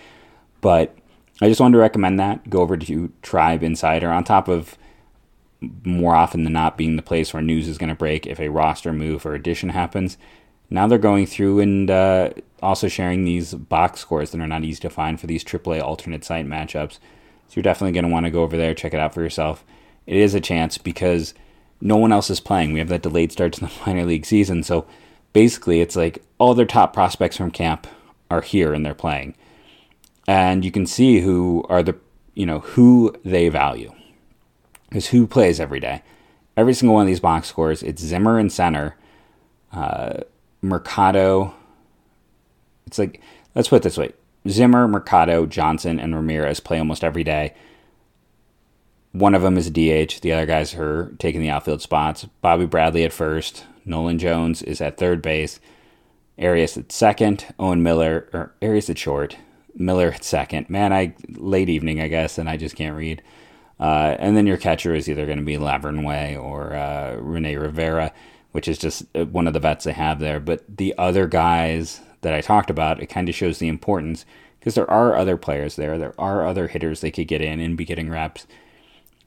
but 0.60 0.96
I 1.42 1.48
just 1.48 1.60
wanted 1.60 1.72
to 1.72 1.80
recommend 1.80 2.20
that. 2.20 2.48
Go 2.48 2.60
over 2.60 2.76
to 2.76 3.12
Tribe 3.22 3.62
Insider 3.62 4.10
on 4.10 4.22
top 4.22 4.48
of 4.48 4.78
more 5.82 6.14
often 6.14 6.44
than 6.44 6.52
not 6.52 6.76
being 6.76 6.96
the 6.96 7.02
place 7.02 7.32
where 7.32 7.42
news 7.42 7.66
is 7.66 7.78
going 7.78 7.88
to 7.88 7.94
break 7.94 8.26
if 8.26 8.38
a 8.38 8.50
roster 8.50 8.92
move 8.92 9.26
or 9.26 9.34
addition 9.34 9.70
happens. 9.70 10.16
Now 10.70 10.86
they're 10.86 10.98
going 10.98 11.26
through 11.26 11.60
and 11.60 11.90
uh, 11.90 12.30
also 12.62 12.88
sharing 12.88 13.24
these 13.24 13.54
box 13.54 14.00
scores 14.00 14.30
that 14.30 14.40
are 14.40 14.46
not 14.46 14.64
easy 14.64 14.80
to 14.80 14.90
find 14.90 15.20
for 15.20 15.26
these 15.26 15.44
AAA 15.44 15.82
alternate 15.82 16.24
site 16.24 16.46
matchups. 16.46 16.98
So 17.48 17.54
you're 17.56 17.62
definitely 17.62 17.92
going 17.92 18.04
to 18.04 18.10
want 18.10 18.26
to 18.26 18.30
go 18.30 18.42
over 18.42 18.56
there, 18.56 18.74
check 18.74 18.94
it 18.94 19.00
out 19.00 19.14
for 19.14 19.22
yourself. 19.22 19.64
It 20.06 20.16
is 20.16 20.34
a 20.34 20.40
chance 20.40 20.78
because 20.78 21.34
no 21.80 21.96
one 21.96 22.12
else 22.12 22.30
is 22.30 22.40
playing. 22.40 22.72
We 22.72 22.78
have 22.78 22.88
that 22.88 23.02
delayed 23.02 23.32
start 23.32 23.52
to 23.54 23.60
the 23.60 23.72
minor 23.86 24.04
league 24.04 24.26
season. 24.26 24.62
So 24.62 24.86
basically, 25.32 25.80
it's 25.80 25.96
like 25.96 26.24
all 26.38 26.54
their 26.54 26.66
top 26.66 26.92
prospects 26.92 27.36
from 27.36 27.50
camp 27.50 27.86
are 28.30 28.40
here 28.40 28.72
and 28.72 28.84
they're 28.84 28.94
playing. 28.94 29.34
And 30.26 30.64
you 30.64 30.72
can 30.72 30.86
see 30.86 31.20
who 31.20 31.64
are 31.68 31.82
the, 31.82 31.96
you 32.34 32.46
know, 32.46 32.60
who 32.60 33.14
they 33.24 33.50
value. 33.50 33.92
Because 34.88 35.08
who 35.08 35.26
plays 35.26 35.60
every 35.60 35.80
day? 35.80 36.02
Every 36.56 36.72
single 36.72 36.94
one 36.94 37.02
of 37.02 37.08
these 37.08 37.20
box 37.20 37.48
scores, 37.48 37.82
it's 37.82 38.02
Zimmer 38.02 38.38
and 38.38 38.50
center. 38.50 38.96
Uh, 39.72 40.20
Mercado. 40.64 41.54
It's 42.86 42.98
like, 42.98 43.20
let's 43.54 43.68
put 43.68 43.76
it 43.76 43.82
this 43.82 43.98
way 43.98 44.12
Zimmer, 44.48 44.88
Mercado, 44.88 45.46
Johnson, 45.46 46.00
and 46.00 46.14
Ramirez 46.14 46.60
play 46.60 46.78
almost 46.78 47.04
every 47.04 47.24
day. 47.24 47.54
One 49.12 49.34
of 49.34 49.42
them 49.42 49.56
is 49.56 49.70
DH. 49.70 50.20
The 50.20 50.32
other 50.32 50.46
guys 50.46 50.74
are 50.74 51.14
taking 51.18 51.40
the 51.40 51.50
outfield 51.50 51.82
spots. 51.82 52.26
Bobby 52.40 52.66
Bradley 52.66 53.04
at 53.04 53.12
first. 53.12 53.64
Nolan 53.84 54.18
Jones 54.18 54.62
is 54.62 54.80
at 54.80 54.96
third 54.96 55.22
base. 55.22 55.60
Arias 56.38 56.76
at 56.76 56.90
second. 56.90 57.46
Owen 57.58 57.82
Miller, 57.82 58.28
or 58.32 58.54
Arias 58.60 58.90
at 58.90 58.98
short. 58.98 59.36
Miller 59.76 60.08
at 60.08 60.24
second. 60.24 60.68
Man, 60.68 60.92
I 60.92 61.14
late 61.28 61.68
evening, 61.68 62.00
I 62.00 62.08
guess, 62.08 62.38
and 62.38 62.48
I 62.48 62.56
just 62.56 62.74
can't 62.74 62.96
read. 62.96 63.22
Uh, 63.78 64.16
and 64.18 64.36
then 64.36 64.46
your 64.46 64.56
catcher 64.56 64.94
is 64.94 65.08
either 65.08 65.26
going 65.26 65.38
to 65.38 65.44
be 65.44 65.56
Lavarnway 65.56 66.40
or 66.40 66.74
uh, 66.74 67.16
Rene 67.16 67.56
Rivera, 67.56 68.12
which 68.54 68.68
is 68.68 68.78
just 68.78 69.04
uh, 69.16 69.24
one 69.24 69.48
of 69.48 69.52
the 69.52 69.58
vets 69.58 69.84
they 69.84 69.92
have 69.92 70.20
there. 70.20 70.38
But 70.38 70.62
the 70.68 70.94
other 70.96 71.26
guys 71.26 72.00
that 72.20 72.32
I 72.32 72.40
talked 72.40 72.70
about, 72.70 73.02
it 73.02 73.06
kind 73.06 73.28
of 73.28 73.34
shows 73.34 73.58
the 73.58 73.66
importance 73.66 74.24
because 74.60 74.76
there 74.76 74.88
are 74.88 75.16
other 75.16 75.36
players 75.36 75.74
there. 75.74 75.98
There 75.98 76.14
are 76.20 76.46
other 76.46 76.68
hitters 76.68 77.00
they 77.00 77.10
could 77.10 77.26
get 77.26 77.42
in 77.42 77.58
and 77.58 77.76
be 77.76 77.84
getting 77.84 78.08
reps. 78.08 78.46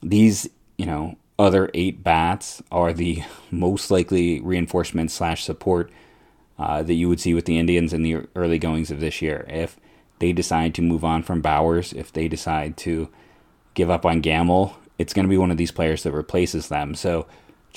These, 0.01 0.49
you 0.77 0.85
know, 0.85 1.17
other 1.37 1.69
eight 1.73 2.05
bats 2.05 2.63
are 2.71 2.93
the 2.93 3.21
most 3.51 3.91
likely 3.91 4.39
reinforcement 4.39 5.11
slash 5.11 5.43
support 5.43 5.91
uh, 6.57 6.81
that 6.83 6.93
you 6.93 7.09
would 7.09 7.19
see 7.19 7.33
with 7.33 7.43
the 7.43 7.59
Indians 7.59 7.91
in 7.91 8.03
the 8.03 8.21
early 8.33 8.57
goings 8.57 8.91
of 8.91 9.01
this 9.01 9.21
year. 9.21 9.45
If 9.49 9.77
they 10.19 10.31
decide 10.31 10.73
to 10.75 10.81
move 10.81 11.03
on 11.03 11.21
from 11.21 11.43
Bauers, 11.43 11.93
if 11.93 12.13
they 12.13 12.29
decide 12.29 12.77
to 12.77 13.09
give 13.73 13.89
up 13.89 14.05
on 14.05 14.21
Gamel, 14.21 14.77
it's 14.97 15.13
going 15.13 15.25
to 15.25 15.29
be 15.29 15.37
one 15.37 15.51
of 15.51 15.57
these 15.57 15.71
players 15.71 16.03
that 16.03 16.13
replaces 16.13 16.69
them. 16.69 16.95
So 16.95 17.27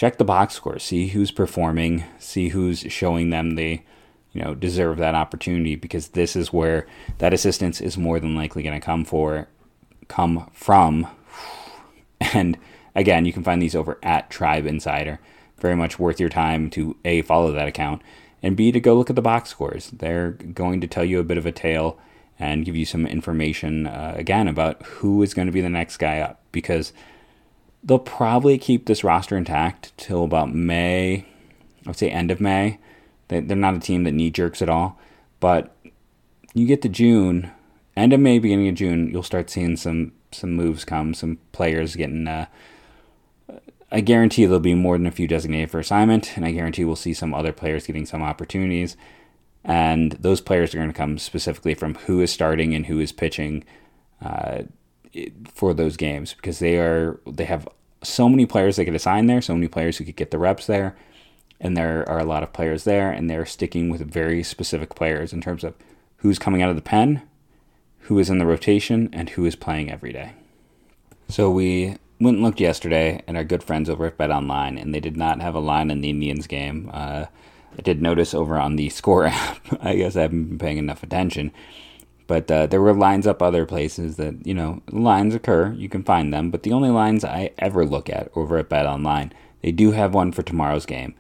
check 0.01 0.17
the 0.17 0.25
box 0.25 0.55
score, 0.55 0.79
see 0.79 1.09
who's 1.09 1.31
performing, 1.31 2.03
see 2.19 2.49
who's 2.49 2.79
showing 2.89 3.29
them 3.29 3.51
they, 3.51 3.85
you 4.33 4.41
know, 4.41 4.55
deserve 4.55 4.97
that 4.97 5.15
opportunity 5.15 5.77
because 5.77 6.09
this 6.09 6.35
is 6.35 6.51
where 6.51 6.87
that 7.19 7.35
assistance 7.35 7.83
is 7.83 7.99
more 7.99 8.19
than 8.19 8.35
likely 8.35 8.63
going 8.63 8.81
to 8.81 8.83
come 8.83 9.05
for, 9.05 9.47
come 10.09 10.49
from. 10.55 11.07
And 12.35 12.59
again, 12.95 13.25
you 13.27 13.33
can 13.33 13.43
find 13.43 13.61
these 13.61 13.75
over 13.75 13.99
at 14.03 14.31
Tribe 14.31 14.67
Insider. 14.67 15.21
Very 15.59 15.75
much 15.75 15.99
worth 15.99 16.21
your 16.21 16.29
time 16.29 16.71
to 16.71 16.97
a 17.05 17.23
follow 17.23 17.51
that 17.53 17.67
account 17.67 18.03
and 18.43 18.57
b 18.57 18.73
to 18.73 18.81
go 18.81 18.95
look 18.95 19.11
at 19.11 19.17
the 19.17 19.23
box 19.23 19.51
scores. 19.51 19.91
They're 19.91 20.31
going 20.31 20.81
to 20.81 20.87
tell 20.87 21.05
you 21.05 21.19
a 21.19 21.25
bit 21.25 21.39
of 21.39 21.47
a 21.47 21.53
tale 21.53 21.99
and 22.39 22.65
give 22.65 22.77
you 22.77 22.87
some 22.87 23.07
information 23.07 23.87
uh, 23.87 24.15
again 24.17 24.49
about 24.49 24.83
who 24.83 25.23
is 25.23 25.35
going 25.35 25.47
to 25.47 25.53
be 25.53 25.61
the 25.61 25.69
next 25.69 25.99
guy 25.99 26.21
up 26.21 26.41
because 26.53 26.93
they'll 27.83 27.99
probably 27.99 28.59
keep 28.59 28.87
this 28.87 29.05
roster 29.05 29.37
intact 29.37 29.97
till 29.97 30.25
about 30.25 30.55
May. 30.55 31.25
I 31.85 31.89
would 31.89 31.97
say 31.97 32.11
end 32.11 32.31
of 32.31 32.41
May. 32.41 32.79
They're 33.29 33.43
not 33.43 33.77
a 33.77 33.81
team 33.81 34.05
that 34.05 34.13
knee 34.13 34.31
jerks 34.31 34.61
at 34.61 34.69
all, 34.69 34.99
but 35.39 35.75
you 36.53 36.67
get 36.67 36.83
to 36.83 36.89
June, 36.89 37.51
end 37.97 38.13
of 38.13 38.21
May, 38.21 38.39
beginning 38.39 38.69
of 38.69 38.75
June, 38.75 39.09
you'll 39.11 39.23
start 39.23 39.51
seeing 39.51 39.77
some 39.77 40.13
some 40.33 40.53
moves 40.53 40.85
come, 40.85 41.15
some 41.15 41.39
players 41.53 41.97
getting. 41.97 42.27
Uh, 42.27 42.47
I 43.93 44.01
guarantee 44.01 44.45
there'll 44.45 44.61
be 44.61 44.75
more 44.75 44.97
than 44.97 45.07
a 45.07 45.13
few 45.13 45.27
designated 45.27 45.71
for 45.71 45.81
assignment, 45.81 46.37
and 46.37 46.45
I 46.45 46.53
guarantee 46.53 46.85
we'll 46.85 46.97
see 46.97 47.15
some 47.15 47.35
other 47.35 47.53
players 47.53 47.87
getting 47.87 48.07
some 48.07 48.23
opportunities. 48.23 48.97
And 49.65 50.13
those 50.13 50.41
players 50.41 50.75
are 50.75 50.79
going 50.79 50.93
to 50.93 50.97
come 50.97 51.19
specifically 51.19 51.75
from 51.75 51.95
who 51.95 52.21
is 52.21 52.33
starting 52.33 52.75
and 52.75 52.87
who 52.87 53.01
is 53.01 53.13
pitching 53.13 53.65
uh, 54.23 54.63
for 55.55 55.75
those 55.75 55.97
games 55.97 56.35
because 56.35 56.59
they 56.59 56.77
are 56.77 57.21
they 57.27 57.45
have 57.45 57.69
so 58.03 58.29
many 58.29 58.47
players 58.47 58.77
they 58.77 58.85
could 58.85 58.95
assign 58.95 59.27
there, 59.27 59.43
so 59.43 59.55
many 59.55 59.69
players 59.69 59.99
who 59.99 60.05
could 60.05 60.17
get 60.17 60.31
the 60.31 60.39
reps 60.39 60.67
there, 60.67 60.97
and 61.61 61.77
there 61.77 62.09
are 62.09 62.19
a 62.19 62.25
lot 62.25 62.43
of 62.43 62.53
players 62.53 62.85
there, 62.85 63.11
and 63.11 63.29
they're 63.29 63.47
sticking 63.47 63.91
with 63.91 64.01
very 64.01 64.43
specific 64.43 64.95
players 64.95 65.33
in 65.33 65.41
terms 65.41 65.65
of 65.65 65.75
who's 66.19 66.39
coming 66.39 66.63
out 66.63 66.71
of 66.71 66.77
the 66.77 66.83
pen, 66.83 67.23
who 68.01 68.19
is 68.19 68.31
in 68.31 68.39
the 68.39 68.47
rotation, 68.47 69.09
and 69.13 69.31
who 69.31 69.45
is 69.45 69.57
playing 69.57 69.91
every 69.91 70.13
day. 70.13 70.33
So 71.29 71.51
we 71.51 71.97
went 72.19 72.37
and 72.37 72.43
looked 72.43 72.61
yesterday 72.61 73.23
and 73.27 73.37
our 73.37 73.45
good 73.45 73.63
friends 73.63 73.89
over 73.89 74.07
at 74.07 74.17
Bet 74.17 74.31
Online, 74.31 74.79
and 74.79 74.95
they 74.95 75.01
did 75.01 75.17
not 75.17 75.41
have 75.41 75.55
a 75.55 75.61
line 75.61 75.91
in 75.91 76.01
the 76.01 76.11
Indians 76.11 76.47
game. 76.47 76.91
Uh, 76.93 77.27
I 77.77 77.83
did 77.83 78.03
notice 78.03 78.35
over 78.35 78.59
on 78.59 78.77
the 78.77 78.89
score 78.91 79.27
app. 79.27 79.59
I 79.81 79.97
guess 79.97 80.17
I 80.17 80.23
haven't 80.23 80.45
been 80.45 80.59
paying 80.59 80.79
enough 80.79 81.03
attention. 81.03 81.53
But 82.31 82.49
uh, 82.49 82.67
there 82.67 82.81
were 82.81 82.95
lines 82.95 83.27
up 83.27 83.43
other 83.43 83.67
places 83.67 84.15
that, 84.15 84.47
you 84.47 84.55
know, 84.55 84.83
lines 84.93 85.35
occur. 85.35 85.73
You 85.73 85.89
can 85.89 86.05
find 86.05 86.33
them. 86.33 86.53
But 86.53 86.63
the 86.63 86.73
only 86.73 86.91
lines 86.91 87.25
I 87.25 87.51
ever 87.59 87.85
look 87.85 88.09
at 88.09 88.31
over 88.37 88.57
at 88.57 88.69
Bet 88.69 88.87
Online, 88.87 89.33
they 89.63 89.73
do 89.73 89.91
have 89.91 90.15
one 90.15 90.31
for 90.31 90.45
tomorrow's 90.45 90.87
game. 90.87 91.17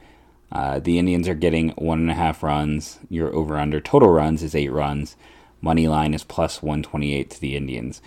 Uh, 0.53 0.79
the 0.79 1.01
Indians 1.01 1.27
are 1.27 1.35
getting 1.35 1.70
one 1.70 1.99
and 1.99 2.12
a 2.12 2.14
half 2.14 2.44
runs. 2.44 3.01
Your 3.09 3.35
over 3.35 3.59
under 3.59 3.81
total 3.81 4.11
runs 4.11 4.44
is 4.44 4.55
eight 4.55 4.70
runs. 4.70 5.16
Money 5.61 5.88
line 5.88 6.14
is 6.14 6.23
plus 6.23 6.62
128 6.62 7.29
to 7.31 7.40
the 7.40 7.57
Indians. 7.57 8.01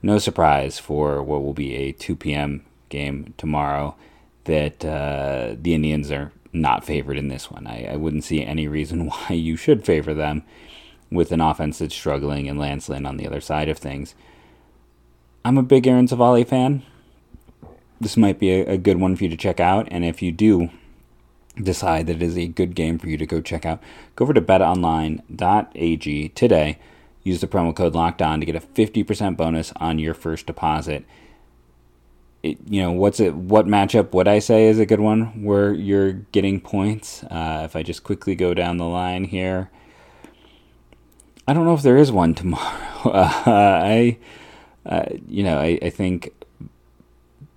No 0.00 0.16
surprise 0.16 0.78
for 0.78 1.22
what 1.22 1.42
will 1.42 1.52
be 1.52 1.74
a 1.74 1.92
2 1.92 2.16
p.m. 2.16 2.64
game 2.88 3.34
tomorrow 3.36 3.96
that 4.44 4.82
uh, 4.82 5.56
the 5.60 5.74
Indians 5.74 6.10
are 6.10 6.32
not 6.54 6.86
favored 6.86 7.18
in 7.18 7.28
this 7.28 7.50
one. 7.50 7.66
I, 7.66 7.84
I 7.92 7.96
wouldn't 7.96 8.24
see 8.24 8.42
any 8.42 8.66
reason 8.66 9.04
why 9.10 9.32
you 9.32 9.56
should 9.56 9.84
favor 9.84 10.14
them 10.14 10.42
with 11.10 11.32
an 11.32 11.40
offense 11.40 11.78
that's 11.78 11.94
struggling 11.94 12.48
and 12.48 12.58
Lance 12.58 12.88
Lynn 12.88 13.06
on 13.06 13.16
the 13.16 13.26
other 13.26 13.40
side 13.40 13.68
of 13.68 13.78
things. 13.78 14.14
I'm 15.44 15.58
a 15.58 15.62
big 15.62 15.86
Aaron 15.86 16.08
Civale 16.08 16.46
fan. 16.46 16.82
This 18.00 18.16
might 18.16 18.38
be 18.38 18.50
a, 18.50 18.72
a 18.72 18.78
good 18.78 18.98
one 18.98 19.16
for 19.16 19.24
you 19.24 19.30
to 19.30 19.36
check 19.36 19.60
out, 19.60 19.88
and 19.90 20.04
if 20.04 20.20
you 20.20 20.32
do 20.32 20.70
decide 21.62 22.06
that 22.06 22.16
it 22.16 22.22
is 22.22 22.36
a 22.36 22.46
good 22.46 22.74
game 22.74 22.98
for 22.98 23.08
you 23.08 23.16
to 23.16 23.26
go 23.26 23.40
check 23.40 23.64
out, 23.64 23.82
go 24.14 24.24
over 24.24 24.34
to 24.34 24.42
betonline.ag 24.42 26.28
today. 26.30 26.78
Use 27.22 27.40
the 27.40 27.46
promo 27.46 27.74
code 27.74 27.94
locked 27.94 28.20
on 28.20 28.40
to 28.40 28.46
get 28.46 28.54
a 28.54 28.60
50% 28.60 29.36
bonus 29.36 29.72
on 29.76 29.98
your 29.98 30.14
first 30.14 30.46
deposit 30.46 31.04
it, 32.46 32.58
you 32.68 32.82
know, 32.82 32.92
what's 32.92 33.20
it? 33.20 33.34
What 33.34 33.66
matchup 33.66 34.12
would 34.12 34.28
I 34.28 34.38
say 34.38 34.66
is 34.66 34.78
a 34.78 34.86
good 34.86 35.00
one 35.00 35.42
where 35.42 35.72
you're 35.72 36.12
getting 36.12 36.60
points? 36.60 37.24
Uh, 37.24 37.62
if 37.64 37.76
I 37.76 37.82
just 37.82 38.04
quickly 38.04 38.34
go 38.34 38.54
down 38.54 38.76
the 38.76 38.84
line 38.84 39.24
here, 39.24 39.70
I 41.48 41.52
don't 41.52 41.64
know 41.64 41.74
if 41.74 41.82
there 41.82 41.96
is 41.96 42.12
one 42.12 42.34
tomorrow. 42.34 42.82
Uh, 43.06 43.30
I, 43.84 44.18
uh, 44.84 45.04
you 45.28 45.44
know, 45.44 45.58
I, 45.60 45.78
I 45.80 45.90
think 45.90 46.34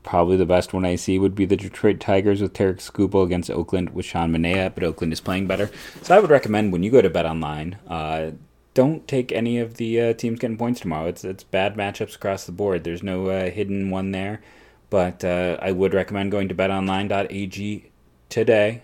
probably 0.04 0.38
the 0.38 0.46
best 0.46 0.74
one 0.74 0.86
I 0.86 0.96
see 0.96 1.18
would 1.18 1.34
be 1.34 1.46
the 1.46 1.56
Detroit 1.56 2.00
Tigers 2.00 2.40
with 2.40 2.54
Tarik 2.54 2.78
Skubal 2.78 3.24
against 3.24 3.50
Oakland 3.50 3.90
with 3.90 4.06
Sean 4.06 4.32
Manaea, 4.32 4.72
but 4.76 4.84
Oakland 4.84 5.12
is 5.12 5.22
playing 5.22 5.48
better. 5.48 5.72
So 6.04 6.16
I 6.16 6.20
would 6.20 6.30
recommend 6.30 6.72
when 6.72 6.84
you 6.84 6.92
go 6.92 7.02
to 7.02 7.10
Bet 7.10 7.26
Online, 7.26 7.78
uh, 7.88 8.32
don't 8.76 9.08
take 9.08 9.32
any 9.32 9.58
of 9.58 9.78
the 9.78 10.00
uh, 10.00 10.14
teams 10.14 10.40
getting 10.40 10.58
points 10.58 10.82
tomorrow. 10.82 11.08
It's 11.08 11.24
it's 11.24 11.44
bad 11.44 11.76
matchups 11.76 12.16
across 12.16 12.46
the 12.46 12.52
board. 12.52 12.84
There's 12.84 13.02
no 13.02 13.28
uh, 13.28 13.50
hidden 13.50 13.90
one 13.90 14.12
there. 14.12 14.42
But 14.90 15.24
uh, 15.24 15.58
I 15.62 15.72
would 15.72 15.94
recommend 15.94 16.32
going 16.32 16.48
to 16.50 16.56
betonline.ag 16.56 17.90
today 18.30 18.84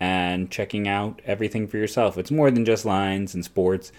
and 0.00 0.50
checking 0.50 0.88
out 0.88 1.20
everything 1.24 1.68
for 1.68 1.76
yourself. 1.76 2.18
It's 2.18 2.30
more 2.30 2.50
than 2.50 2.64
just 2.64 2.84
lines 2.84 3.34
and 3.34 3.44
sports. 3.44 3.92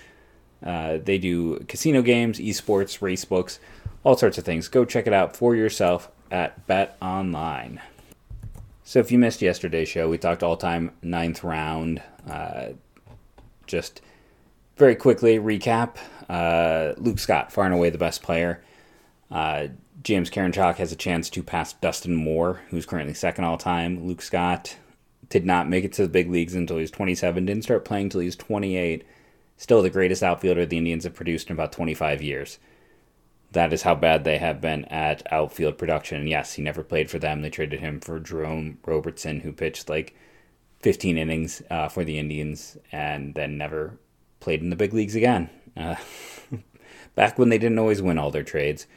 Uh, 0.63 0.97
they 1.03 1.17
do 1.17 1.59
casino 1.67 2.01
games, 2.01 2.39
esports, 2.39 3.01
race 3.01 3.25
books, 3.25 3.59
all 4.03 4.15
sorts 4.15 4.37
of 4.37 4.43
things. 4.43 4.67
Go 4.67 4.85
check 4.85 5.07
it 5.07 5.13
out 5.13 5.35
for 5.35 5.55
yourself 5.55 6.09
at 6.29 6.65
Bet 6.67 6.97
Online. 7.01 7.81
So 8.83 8.99
if 8.99 9.11
you 9.11 9.17
missed 9.17 9.41
yesterday's 9.41 9.89
show, 9.89 10.09
we 10.09 10.17
talked 10.17 10.43
all 10.43 10.57
time 10.57 10.91
ninth 11.01 11.43
round. 11.43 12.01
Uh, 12.29 12.69
just 13.65 14.01
very 14.77 14.95
quickly 14.95 15.39
recap: 15.39 15.95
uh, 16.29 16.93
Luke 16.97 17.19
Scott, 17.19 17.51
far 17.51 17.65
and 17.65 17.73
away 17.73 17.89
the 17.89 17.97
best 17.97 18.21
player. 18.21 18.61
Uh, 19.29 19.67
James 20.03 20.29
Karinchak 20.29 20.75
has 20.75 20.91
a 20.91 20.95
chance 20.95 21.29
to 21.29 21.43
pass 21.43 21.73
Dustin 21.73 22.15
Moore, 22.15 22.61
who's 22.69 22.85
currently 22.85 23.13
second 23.13 23.45
all 23.45 23.57
time. 23.57 24.05
Luke 24.07 24.21
Scott 24.21 24.75
did 25.29 25.45
not 25.45 25.69
make 25.69 25.85
it 25.85 25.93
to 25.93 26.01
the 26.01 26.09
big 26.09 26.29
leagues 26.29 26.55
until 26.55 26.77
he 26.77 26.81
was 26.81 26.91
27, 26.91 27.45
didn't 27.45 27.63
start 27.63 27.85
playing 27.85 28.05
until 28.05 28.19
he 28.19 28.27
was 28.27 28.35
28. 28.35 29.05
Still 29.61 29.83
the 29.83 29.91
greatest 29.91 30.23
outfielder 30.23 30.65
the 30.65 30.79
Indians 30.79 31.03
have 31.03 31.13
produced 31.13 31.47
in 31.47 31.53
about 31.53 31.71
25 31.71 32.19
years. 32.23 32.57
That 33.51 33.71
is 33.71 33.83
how 33.83 33.93
bad 33.93 34.23
they 34.23 34.39
have 34.39 34.59
been 34.59 34.85
at 34.85 35.21
outfield 35.31 35.77
production. 35.77 36.19
And 36.19 36.27
yes, 36.27 36.53
he 36.53 36.63
never 36.63 36.83
played 36.83 37.11
for 37.11 37.19
them. 37.19 37.43
They 37.43 37.51
traded 37.51 37.79
him 37.79 37.99
for 37.99 38.19
Jeriome 38.19 38.77
Robertson, 38.83 39.41
who 39.41 39.53
pitched 39.53 39.87
like 39.87 40.15
15 40.79 41.15
innings 41.15 41.61
uh, 41.69 41.89
for 41.89 42.03
the 42.03 42.17
Indians 42.17 42.75
and 42.91 43.35
then 43.35 43.59
never 43.59 43.99
played 44.39 44.61
in 44.61 44.71
the 44.71 44.75
big 44.75 44.95
leagues 44.95 45.13
again. 45.13 45.47
Uh, 45.77 45.97
back 47.15 47.37
when 47.37 47.49
they 47.49 47.59
didn't 47.59 47.77
always 47.77 48.01
win 48.01 48.17
all 48.17 48.31
their 48.31 48.41
trades. 48.41 48.87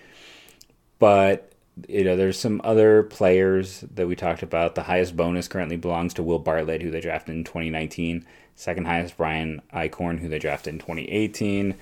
But 0.99 1.53
you 1.89 2.05
know, 2.05 2.17
there's 2.17 2.39
some 2.39 2.61
other 2.65 3.03
players 3.03 3.85
that 3.95 4.07
we 4.07 4.15
talked 4.15 4.43
about. 4.43 4.75
The 4.75 4.85
highest 4.85 5.17
bonus 5.17 5.49
currently 5.49 5.77
belongs 5.77 6.15
to 6.15 6.23
Will 6.23 6.39
Bartlett, 6.39 6.83
who 6.83 6.91
they 6.91 7.01
drafted 7.01 7.35
in 7.35 7.45
2019. 7.45 8.25
Second 8.55 8.87
highest, 8.87 9.17
Brian 9.17 9.61
Eichhorn, 9.73 10.21
who 10.21 10.29
they 10.29 10.39
drafted 10.39 10.75
in 10.75 10.79
2018. 10.79 11.75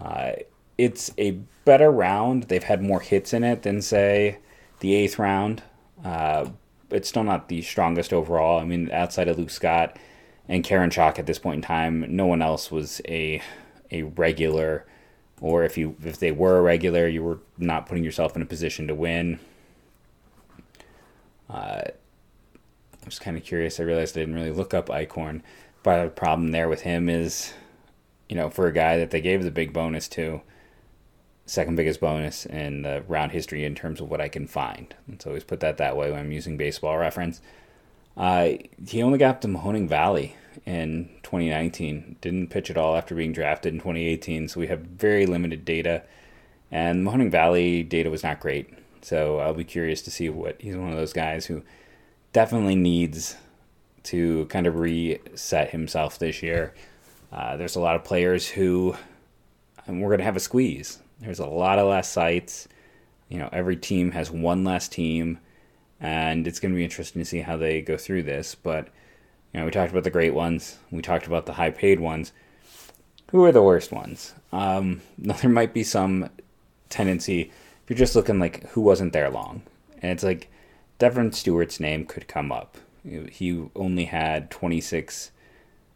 Uh, 0.00 0.32
it's 0.76 1.12
a 1.18 1.32
better 1.64 1.90
round. 1.90 2.44
They've 2.44 2.62
had 2.62 2.82
more 2.82 3.00
hits 3.00 3.32
in 3.32 3.42
it 3.42 3.62
than, 3.62 3.82
say, 3.82 4.38
the 4.80 4.94
eighth 4.94 5.18
round. 5.18 5.62
Uh, 6.04 6.50
it's 6.90 7.08
still 7.08 7.24
not 7.24 7.48
the 7.48 7.62
strongest 7.62 8.12
overall. 8.12 8.60
I 8.60 8.64
mean, 8.64 8.90
outside 8.92 9.28
of 9.28 9.38
Luke 9.38 9.50
Scott 9.50 9.98
and 10.48 10.64
Karinchak 10.64 11.18
at 11.18 11.26
this 11.26 11.40
point 11.40 11.56
in 11.56 11.62
time, 11.62 12.04
no 12.08 12.26
one 12.26 12.40
else 12.40 12.70
was 12.70 13.00
a 13.08 13.42
a 13.90 14.02
regular 14.02 14.86
or 15.40 15.64
if 15.64 15.78
you 15.78 15.96
if 16.04 16.18
they 16.18 16.32
were 16.32 16.62
regular, 16.62 17.06
you 17.06 17.22
were 17.22 17.38
not 17.56 17.86
putting 17.86 18.04
yourself 18.04 18.36
in 18.36 18.42
a 18.42 18.46
position 18.46 18.86
to 18.88 18.94
win. 18.94 19.38
Uh, 21.48 21.82
I 21.84 23.04
was 23.04 23.18
kind 23.18 23.36
of 23.36 23.44
curious. 23.44 23.80
I 23.80 23.84
realized 23.84 24.16
I 24.16 24.20
didn't 24.20 24.34
really 24.34 24.50
look 24.50 24.74
up 24.74 24.88
Eichhorn. 24.88 25.42
But 25.82 26.04
the 26.04 26.10
problem 26.10 26.50
there 26.50 26.68
with 26.68 26.82
him 26.82 27.08
is, 27.08 27.54
you 28.28 28.36
know, 28.36 28.50
for 28.50 28.66
a 28.66 28.72
guy 28.72 28.98
that 28.98 29.10
they 29.10 29.20
gave 29.20 29.42
the 29.42 29.50
big 29.50 29.72
bonus 29.72 30.08
to, 30.08 30.42
second 31.46 31.76
biggest 31.76 32.00
bonus 32.00 32.44
in 32.44 32.82
the 32.82 33.02
round 33.08 33.32
history 33.32 33.64
in 33.64 33.74
terms 33.74 34.00
of 34.00 34.10
what 34.10 34.20
I 34.20 34.28
can 34.28 34.46
find. 34.46 34.94
Let's 35.08 35.26
always 35.26 35.44
put 35.44 35.60
that 35.60 35.78
that 35.78 35.96
way 35.96 36.10
when 36.10 36.20
I'm 36.20 36.32
using 36.32 36.56
baseball 36.56 36.98
reference. 36.98 37.40
Uh, 38.16 38.50
he 38.86 39.02
only 39.02 39.18
got 39.18 39.40
to 39.42 39.48
Mahoning 39.48 39.88
Valley 39.88 40.36
in 40.66 41.08
2019. 41.22 42.16
Didn't 42.20 42.48
pitch 42.48 42.70
at 42.70 42.76
all 42.76 42.96
after 42.96 43.14
being 43.14 43.32
drafted 43.32 43.74
in 43.74 43.80
2018, 43.80 44.48
so 44.48 44.60
we 44.60 44.66
have 44.68 44.80
very 44.80 45.26
limited 45.26 45.64
data. 45.64 46.02
And 46.70 47.06
Mahoning 47.06 47.30
Valley 47.30 47.82
data 47.82 48.10
was 48.10 48.22
not 48.22 48.40
great. 48.40 48.68
So 49.00 49.38
I'll 49.38 49.54
be 49.54 49.64
curious 49.64 50.02
to 50.02 50.10
see 50.10 50.28
what 50.28 50.60
he's 50.60 50.76
one 50.76 50.90
of 50.90 50.96
those 50.96 51.12
guys 51.12 51.46
who 51.46 51.62
definitely 52.32 52.76
needs 52.76 53.36
to 54.04 54.46
kind 54.46 54.66
of 54.66 54.76
reset 54.76 55.70
himself 55.70 56.18
this 56.18 56.42
year. 56.42 56.74
Uh, 57.32 57.56
there's 57.56 57.76
a 57.76 57.80
lot 57.80 57.96
of 57.96 58.04
players 58.04 58.48
who, 58.48 58.96
and 59.86 60.00
we're 60.00 60.08
going 60.08 60.18
to 60.18 60.24
have 60.24 60.36
a 60.36 60.40
squeeze. 60.40 60.98
There's 61.20 61.40
a 61.40 61.46
lot 61.46 61.78
of 61.78 61.88
less 61.88 62.10
sites. 62.10 62.68
You 63.28 63.38
know, 63.38 63.48
every 63.52 63.76
team 63.76 64.12
has 64.12 64.30
one 64.30 64.64
less 64.64 64.88
team, 64.88 65.38
and 66.00 66.46
it's 66.46 66.60
going 66.60 66.72
to 66.72 66.76
be 66.76 66.84
interesting 66.84 67.20
to 67.20 67.26
see 67.26 67.40
how 67.40 67.56
they 67.56 67.82
go 67.82 67.96
through 67.96 68.22
this. 68.22 68.54
But, 68.54 68.88
you 69.52 69.60
know, 69.60 69.66
we 69.66 69.70
talked 69.70 69.90
about 69.90 70.04
the 70.04 70.10
great 70.10 70.34
ones, 70.34 70.78
we 70.90 71.02
talked 71.02 71.26
about 71.26 71.46
the 71.46 71.54
high 71.54 71.70
paid 71.70 72.00
ones. 72.00 72.32
Who 73.30 73.44
are 73.44 73.52
the 73.52 73.62
worst 73.62 73.92
ones? 73.92 74.34
Um, 74.52 75.02
there 75.18 75.50
might 75.50 75.74
be 75.74 75.84
some 75.84 76.30
tendency, 76.88 77.42
if 77.42 77.90
you're 77.90 77.96
just 77.98 78.16
looking 78.16 78.38
like 78.38 78.68
who 78.70 78.80
wasn't 78.80 79.12
there 79.12 79.30
long. 79.30 79.62
And 80.00 80.12
it's 80.12 80.24
like 80.24 80.50
Devin 80.98 81.32
Stewart's 81.32 81.80
name 81.80 82.04
could 82.04 82.28
come 82.28 82.52
up. 82.52 82.76
He 83.04 83.64
only 83.74 84.04
had 84.04 84.50
26 84.50 85.30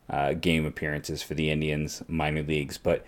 uh, 0.08 0.32
game 0.34 0.64
appearances 0.64 1.22
for 1.22 1.34
the 1.34 1.50
Indians 1.50 2.02
minor 2.08 2.42
leagues, 2.42 2.78
but 2.78 3.04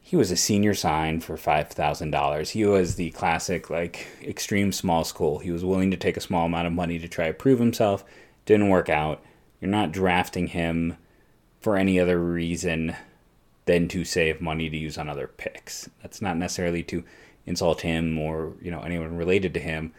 he 0.00 0.16
was 0.16 0.30
a 0.30 0.36
senior 0.36 0.74
sign 0.74 1.20
for 1.20 1.36
$5,000. 1.36 2.50
He 2.50 2.64
was 2.64 2.96
the 2.96 3.10
classic, 3.10 3.70
like, 3.70 4.06
extreme 4.22 4.72
small 4.72 5.04
school. 5.04 5.38
He 5.38 5.52
was 5.52 5.64
willing 5.64 5.90
to 5.90 5.96
take 5.96 6.16
a 6.16 6.20
small 6.20 6.46
amount 6.46 6.66
of 6.66 6.72
money 6.72 6.98
to 6.98 7.06
try 7.06 7.28
to 7.28 7.34
prove 7.34 7.60
himself. 7.60 8.04
Didn't 8.46 8.70
work 8.70 8.88
out. 8.88 9.22
You're 9.60 9.70
not 9.70 9.92
drafting 9.92 10.48
him 10.48 10.96
for 11.60 11.76
any 11.76 12.00
other 12.00 12.18
reason 12.18 12.96
than 13.66 13.88
to 13.88 14.04
save 14.04 14.40
money 14.40 14.70
to 14.70 14.76
use 14.76 14.98
on 14.98 15.08
other 15.08 15.26
picks. 15.26 15.88
That's 16.02 16.22
not 16.22 16.36
necessarily 16.36 16.82
to 16.84 17.04
insult 17.46 17.82
him 17.82 18.18
or, 18.18 18.54
you 18.60 18.70
know, 18.70 18.80
anyone 18.80 19.16
related 19.16 19.54
to 19.54 19.60
him, 19.60 19.92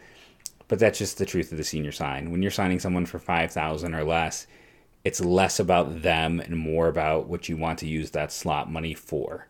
but 0.68 0.78
that's 0.78 0.98
just 0.98 1.18
the 1.18 1.26
truth 1.26 1.52
of 1.52 1.58
the 1.58 1.64
senior 1.64 1.92
sign. 1.92 2.30
When 2.30 2.42
you're 2.42 2.50
signing 2.50 2.80
someone 2.80 3.06
for 3.06 3.18
5000 3.18 3.94
or 3.94 4.04
less, 4.04 4.46
it's 5.04 5.20
less 5.20 5.58
about 5.58 6.02
them 6.02 6.40
and 6.40 6.56
more 6.56 6.88
about 6.88 7.28
what 7.28 7.48
you 7.48 7.56
want 7.56 7.78
to 7.80 7.88
use 7.88 8.10
that 8.10 8.32
slot 8.32 8.70
money 8.70 8.94
for. 8.94 9.48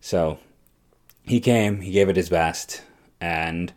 So 0.00 0.38
he 1.22 1.40
came, 1.40 1.80
he 1.80 1.92
gave 1.92 2.08
it 2.08 2.16
his 2.16 2.28
best, 2.28 2.82
and 3.20 3.72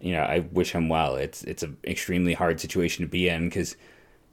you 0.00 0.12
know 0.12 0.22
I 0.22 0.40
wish 0.40 0.72
him 0.72 0.88
well. 0.88 1.16
It's 1.16 1.42
it's 1.44 1.62
an 1.62 1.76
extremely 1.84 2.34
hard 2.34 2.60
situation 2.60 3.04
to 3.04 3.10
be 3.10 3.28
in 3.28 3.48
because 3.48 3.76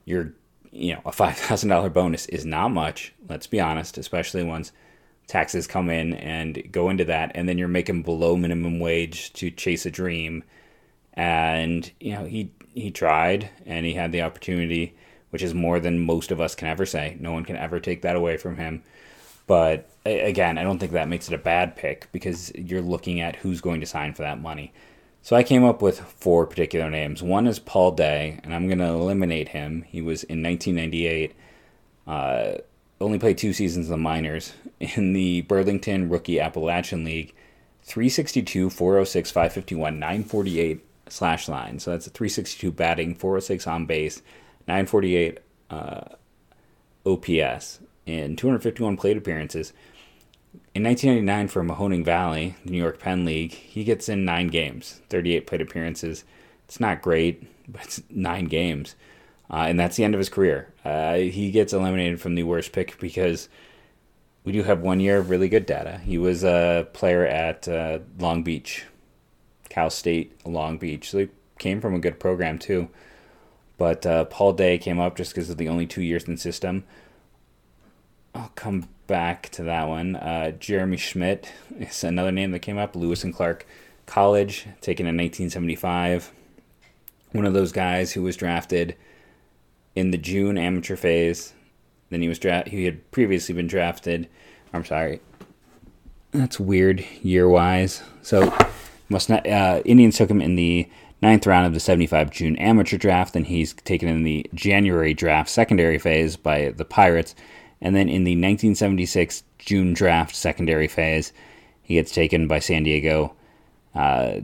you're 0.04 0.34
you 0.74 0.94
know 0.94 1.00
a 1.04 1.12
five 1.12 1.36
thousand 1.36 1.68
dollar 1.70 1.90
bonus 1.90 2.26
is 2.26 2.44
not 2.44 2.68
much. 2.68 3.12
Let's 3.28 3.46
be 3.46 3.60
honest, 3.60 3.96
especially 3.98 4.42
once 4.42 4.72
taxes 5.26 5.66
come 5.66 5.88
in 5.88 6.14
and 6.14 6.70
go 6.70 6.90
into 6.90 7.04
that, 7.06 7.32
and 7.34 7.48
then 7.48 7.56
you're 7.58 7.68
making 7.68 8.02
below 8.02 8.36
minimum 8.36 8.78
wage 8.80 9.32
to 9.34 9.50
chase 9.50 9.86
a 9.86 9.90
dream. 9.90 10.44
And 11.14 11.90
you 12.00 12.12
know 12.12 12.24
he 12.24 12.50
he 12.74 12.90
tried 12.90 13.50
and 13.66 13.86
he 13.86 13.94
had 13.94 14.12
the 14.12 14.22
opportunity, 14.22 14.94
which 15.30 15.42
is 15.42 15.54
more 15.54 15.78
than 15.80 16.00
most 16.00 16.30
of 16.32 16.40
us 16.40 16.54
can 16.54 16.68
ever 16.68 16.84
say. 16.84 17.16
No 17.20 17.32
one 17.32 17.44
can 17.44 17.56
ever 17.56 17.80
take 17.80 18.02
that 18.02 18.16
away 18.16 18.36
from 18.36 18.56
him. 18.56 18.82
But 19.46 19.88
again, 20.04 20.58
I 20.58 20.62
don't 20.62 20.78
think 20.78 20.92
that 20.92 21.08
makes 21.08 21.28
it 21.28 21.34
a 21.34 21.38
bad 21.38 21.76
pick 21.76 22.08
because 22.12 22.50
you're 22.54 22.80
looking 22.80 23.20
at 23.20 23.36
who's 23.36 23.60
going 23.60 23.80
to 23.80 23.86
sign 23.86 24.14
for 24.14 24.22
that 24.22 24.40
money. 24.40 24.72
So 25.24 25.34
I 25.34 25.42
came 25.42 25.64
up 25.64 25.80
with 25.80 26.00
four 26.00 26.46
particular 26.46 26.90
names. 26.90 27.22
One 27.22 27.46
is 27.46 27.58
Paul 27.58 27.92
Day, 27.92 28.40
and 28.44 28.54
I'm 28.54 28.66
going 28.66 28.78
to 28.80 28.84
eliminate 28.84 29.48
him. 29.48 29.80
He 29.88 30.02
was 30.02 30.22
in 30.22 30.42
1998. 30.42 31.34
Uh, 32.06 32.58
only 33.00 33.18
played 33.18 33.38
two 33.38 33.54
seasons 33.54 33.86
in 33.86 33.92
the 33.92 33.96
minors. 33.96 34.52
In 34.80 35.14
the 35.14 35.40
Burlington 35.40 36.10
Rookie 36.10 36.38
Appalachian 36.38 37.04
League, 37.04 37.34
362, 37.84 38.68
406, 38.68 39.30
551, 39.30 39.98
948 39.98 40.84
slash 41.08 41.48
line. 41.48 41.78
So 41.78 41.92
that's 41.92 42.06
a 42.06 42.10
362 42.10 42.70
batting, 42.70 43.14
406 43.14 43.66
on 43.66 43.86
base, 43.86 44.20
948 44.68 45.40
uh, 45.70 46.00
OPS 47.06 47.80
in 48.04 48.36
251 48.36 48.98
plate 48.98 49.16
appearances. 49.16 49.72
In 50.74 50.82
1999, 50.82 51.48
for 51.48 51.62
Mahoning 51.62 52.04
Valley, 52.04 52.56
the 52.64 52.72
New 52.72 52.78
York 52.78 52.98
Penn 52.98 53.24
League, 53.24 53.52
he 53.52 53.84
gets 53.84 54.08
in 54.08 54.24
nine 54.24 54.48
games, 54.48 55.00
38 55.08 55.46
plate 55.46 55.60
appearances. 55.60 56.24
It's 56.64 56.80
not 56.80 57.00
great, 57.00 57.46
but 57.72 57.84
it's 57.84 58.02
nine 58.10 58.46
games. 58.46 58.96
Uh, 59.48 59.66
and 59.68 59.78
that's 59.78 59.94
the 59.94 60.02
end 60.02 60.14
of 60.14 60.18
his 60.18 60.28
career. 60.28 60.74
Uh, 60.84 61.14
he 61.14 61.52
gets 61.52 61.72
eliminated 61.72 62.20
from 62.20 62.34
the 62.34 62.42
worst 62.42 62.72
pick 62.72 62.98
because 62.98 63.48
we 64.42 64.50
do 64.50 64.64
have 64.64 64.80
one 64.80 64.98
year 64.98 65.18
of 65.18 65.30
really 65.30 65.48
good 65.48 65.64
data. 65.64 65.98
He 65.98 66.18
was 66.18 66.42
a 66.42 66.88
player 66.92 67.24
at 67.24 67.68
uh, 67.68 68.00
Long 68.18 68.42
Beach, 68.42 68.84
Cal 69.68 69.90
State 69.90 70.44
Long 70.44 70.76
Beach. 70.76 71.08
So 71.08 71.18
he 71.18 71.28
came 71.60 71.80
from 71.80 71.94
a 71.94 72.00
good 72.00 72.18
program 72.18 72.58
too. 72.58 72.88
But 73.78 74.04
uh, 74.04 74.24
Paul 74.24 74.54
Day 74.54 74.78
came 74.78 74.98
up 74.98 75.16
just 75.16 75.34
because 75.34 75.50
of 75.50 75.56
the 75.56 75.68
only 75.68 75.86
two 75.86 76.02
years 76.02 76.24
in 76.24 76.34
the 76.34 76.40
system. 76.40 76.82
I'll 78.34 78.50
come 78.54 78.88
back 79.06 79.48
to 79.50 79.62
that 79.64 79.88
one. 79.88 80.16
Uh, 80.16 80.50
Jeremy 80.52 80.96
Schmidt 80.96 81.52
is 81.78 82.02
another 82.02 82.32
name 82.32 82.50
that 82.50 82.60
came 82.60 82.78
up. 82.78 82.96
Lewis 82.96 83.22
and 83.22 83.34
Clark 83.34 83.66
College, 84.06 84.66
taken 84.80 85.06
in 85.06 85.16
1975. 85.16 86.32
One 87.32 87.46
of 87.46 87.54
those 87.54 87.72
guys 87.72 88.12
who 88.12 88.22
was 88.22 88.36
drafted 88.36 88.96
in 89.94 90.10
the 90.10 90.18
June 90.18 90.58
amateur 90.58 90.96
phase. 90.96 91.54
Then 92.10 92.22
he 92.22 92.28
was 92.28 92.38
dra- 92.38 92.68
he 92.68 92.84
had 92.84 93.10
previously 93.12 93.54
been 93.54 93.66
drafted. 93.66 94.28
I'm 94.72 94.84
sorry. 94.84 95.20
That's 96.32 96.58
weird 96.58 97.04
year 97.22 97.48
wise. 97.48 98.02
So 98.22 98.56
must 99.08 99.28
not. 99.28 99.46
Uh, 99.46 99.82
Indians 99.84 100.16
took 100.16 100.30
him 100.30 100.40
in 100.40 100.56
the 100.56 100.88
ninth 101.22 101.46
round 101.46 101.66
of 101.66 101.74
the 101.74 101.80
75 101.80 102.30
June 102.30 102.56
amateur 102.56 102.98
draft. 102.98 103.34
Then 103.34 103.44
he's 103.44 103.72
taken 103.72 104.08
in 104.08 104.24
the 104.24 104.48
January 104.54 105.14
draft 105.14 105.50
secondary 105.50 105.98
phase 105.98 106.36
by 106.36 106.70
the 106.76 106.84
Pirates 106.84 107.34
and 107.84 107.94
then 107.94 108.08
in 108.08 108.24
the 108.24 108.32
1976 108.32 109.44
June 109.58 109.92
draft 109.92 110.34
secondary 110.34 110.88
phase, 110.88 111.34
he 111.82 111.94
gets 111.94 112.12
taken 112.12 112.48
by 112.48 112.58
San 112.58 112.82
Diego, 112.82 113.34
uh, 113.94 114.40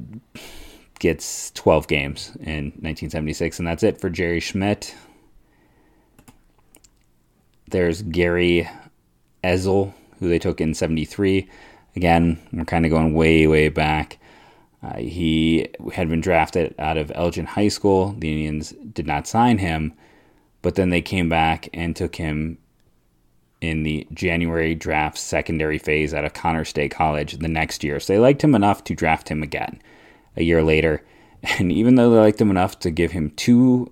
gets 0.99 1.51
12 1.53 1.89
games 1.89 2.29
in 2.41 2.67
1976, 2.83 3.59
and 3.59 3.67
that's 3.67 3.83
it 3.83 3.99
for 3.99 4.11
Jerry 4.11 4.41
Schmidt. 4.41 4.95
There's 7.71 8.03
Gary 8.03 8.69
Ezel, 9.43 9.95
who 10.19 10.29
they 10.29 10.39
took 10.39 10.61
in 10.61 10.75
73. 10.75 11.49
Again, 11.97 12.39
we're 12.53 12.67
kind 12.67 12.85
of 12.85 12.91
going 12.91 13.15
way, 13.15 13.47
way 13.47 13.71
back. 13.71 14.19
Uh, 14.83 14.99
he 14.99 15.67
had 15.95 16.11
been 16.11 16.21
drafted 16.21 16.75
out 16.79 16.99
of 16.99 17.11
Elgin 17.15 17.47
High 17.47 17.69
School. 17.69 18.15
The 18.19 18.33
Indians 18.33 18.75
did 18.93 19.07
not 19.07 19.27
sign 19.27 19.57
him, 19.57 19.95
but 20.61 20.75
then 20.75 20.91
they 20.91 21.01
came 21.01 21.31
back 21.31 21.71
and 21.73 21.97
took 21.97 22.17
him 22.17 22.59
in 23.61 23.83
the 23.83 24.07
January 24.13 24.75
draft 24.75 25.19
secondary 25.19 25.79
phase 25.79 26.15
out 26.15 26.25
of 26.25 26.33
Connors 26.33 26.71
State 26.71 26.91
College 26.91 27.39
the 27.39 27.49
next 27.49 27.85
year. 27.85 28.01
So 28.01 28.13
they 28.13 28.19
liked 28.19 28.43
him 28.43 28.55
enough 28.55 28.85
to 28.85 28.95
draft 28.95 29.29
him 29.29 29.43
again 29.43 29.81
a 30.37 30.43
year 30.43 30.63
later. 30.63 31.05
And 31.59 31.73
even 31.73 31.95
though 31.95 32.11
they 32.11 32.19
liked 32.19 32.39
him 32.39 32.51
enough 32.51 32.79
to 32.81 32.91
give 32.91 33.13
him 33.13 33.31
two 33.31 33.91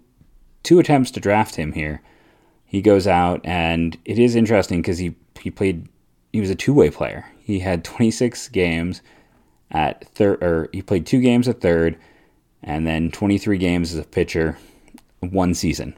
two 0.65 0.79
attempts 0.79 1.11
to 1.13 1.21
draft 1.21 1.57
him 1.57 1.73
here, 1.73 2.03
he 2.67 2.83
goes 2.83 3.07
out 3.07 3.41
and 3.43 3.97
it 4.05 4.19
is 4.19 4.35
interesting 4.35 4.83
because 4.83 4.99
he 4.99 5.15
he 5.41 5.51
played 5.51 5.89
he 6.31 6.41
was 6.41 6.51
a 6.51 6.55
two 6.55 6.75
way 6.75 6.91
player. 6.91 7.25
He 7.41 7.61
had 7.61 7.85
26 7.85 8.49
games 8.49 9.01
at 9.71 10.07
third, 10.09 10.43
or 10.43 10.69
he 10.73 10.83
played 10.83 11.07
two 11.07 11.21
games 11.21 11.49
at 11.49 11.63
third, 11.63 11.97
and 12.63 12.87
then 12.87 13.11
23 13.11 13.57
games 13.59 13.95
as 13.95 13.99
a 13.99 14.07
pitcher, 14.07 14.59
one 15.21 15.55
season. 15.55 15.97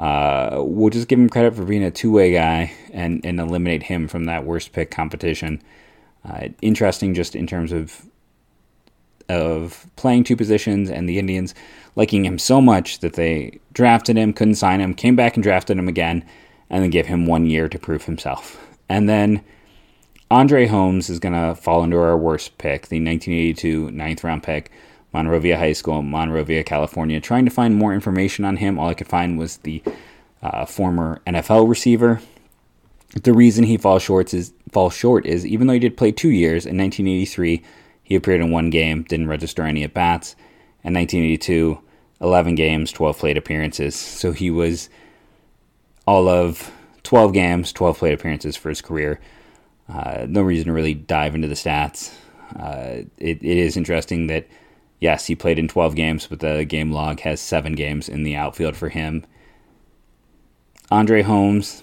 Uh, 0.00 0.62
we'll 0.64 0.88
just 0.88 1.08
give 1.08 1.18
him 1.18 1.28
credit 1.28 1.54
for 1.54 1.66
being 1.66 1.84
a 1.84 1.90
two 1.90 2.10
way 2.10 2.32
guy 2.32 2.72
and, 2.90 3.20
and 3.22 3.38
eliminate 3.38 3.82
him 3.82 4.08
from 4.08 4.24
that 4.24 4.46
worst 4.46 4.72
pick 4.72 4.90
competition. 4.90 5.60
Uh, 6.24 6.48
interesting 6.62 7.12
just 7.14 7.36
in 7.36 7.46
terms 7.46 7.70
of 7.70 8.06
of 9.28 9.86
playing 9.94 10.24
two 10.24 10.36
positions 10.36 10.90
and 10.90 11.08
the 11.08 11.18
Indians 11.18 11.54
liking 11.94 12.24
him 12.24 12.38
so 12.38 12.60
much 12.60 12.98
that 12.98 13.12
they 13.12 13.60
drafted 13.72 14.16
him, 14.16 14.32
couldn't 14.32 14.56
sign 14.56 14.80
him, 14.80 14.94
came 14.94 15.14
back 15.14 15.36
and 15.36 15.42
drafted 15.44 15.78
him 15.78 15.86
again, 15.86 16.24
and 16.68 16.82
then 16.82 16.90
give 16.90 17.06
him 17.06 17.26
one 17.26 17.46
year 17.46 17.68
to 17.68 17.78
prove 17.78 18.04
himself. 18.04 18.58
And 18.88 19.08
then 19.08 19.44
Andre 20.30 20.66
Holmes 20.66 21.10
is 21.10 21.20
going 21.20 21.34
to 21.34 21.54
fall 21.54 21.84
into 21.84 21.96
our 21.96 22.16
worst 22.16 22.58
pick, 22.58 22.88
the 22.88 22.96
1982 22.96 23.90
ninth 23.92 24.24
round 24.24 24.42
pick. 24.42 24.72
Monrovia 25.12 25.58
High 25.58 25.72
School, 25.72 26.02
Monrovia, 26.02 26.62
California. 26.62 27.20
Trying 27.20 27.44
to 27.44 27.50
find 27.50 27.74
more 27.74 27.92
information 27.92 28.44
on 28.44 28.56
him, 28.56 28.78
all 28.78 28.88
I 28.88 28.94
could 28.94 29.08
find 29.08 29.38
was 29.38 29.58
the 29.58 29.82
uh, 30.42 30.66
former 30.66 31.20
NFL 31.26 31.68
receiver. 31.68 32.20
The 33.22 33.32
reason 33.32 33.64
he 33.64 33.76
falls 33.76 34.02
short 34.02 34.32
is 34.32 34.52
falls 34.70 34.94
short 34.94 35.26
is 35.26 35.44
even 35.44 35.66
though 35.66 35.72
he 35.72 35.80
did 35.80 35.96
play 35.96 36.12
two 36.12 36.30
years 36.30 36.64
in 36.64 36.78
1983, 36.78 37.62
he 38.04 38.14
appeared 38.14 38.40
in 38.40 38.50
one 38.50 38.70
game, 38.70 39.02
didn't 39.02 39.28
register 39.28 39.62
any 39.62 39.82
at 39.82 39.94
bats. 39.94 40.36
In 40.82 40.94
1982, 40.94 41.78
11 42.20 42.54
games, 42.54 42.92
12 42.92 43.18
plate 43.18 43.36
appearances. 43.36 43.94
So 43.94 44.32
he 44.32 44.50
was 44.50 44.88
all 46.06 46.28
of 46.28 46.70
12 47.02 47.32
games, 47.32 47.72
12 47.72 47.98
plate 47.98 48.14
appearances 48.14 48.56
for 48.56 48.68
his 48.68 48.80
career. 48.80 49.20
Uh, 49.88 50.26
no 50.28 50.42
reason 50.42 50.66
to 50.66 50.72
really 50.72 50.94
dive 50.94 51.34
into 51.34 51.48
the 51.48 51.54
stats. 51.54 52.14
Uh, 52.56 53.04
it, 53.18 53.42
it 53.42 53.58
is 53.58 53.76
interesting 53.76 54.26
that, 54.28 54.46
yes, 55.00 55.26
he 55.26 55.34
played 55.34 55.58
in 55.58 55.66
12 55.66 55.94
games, 55.94 56.26
but 56.26 56.40
the 56.40 56.64
game 56.64 56.92
log 56.92 57.20
has 57.20 57.40
seven 57.40 57.74
games 57.74 58.08
in 58.08 58.22
the 58.22 58.36
outfield 58.36 58.76
for 58.76 58.90
him. 58.90 59.24
Andre 60.90 61.22
Holmes, 61.22 61.82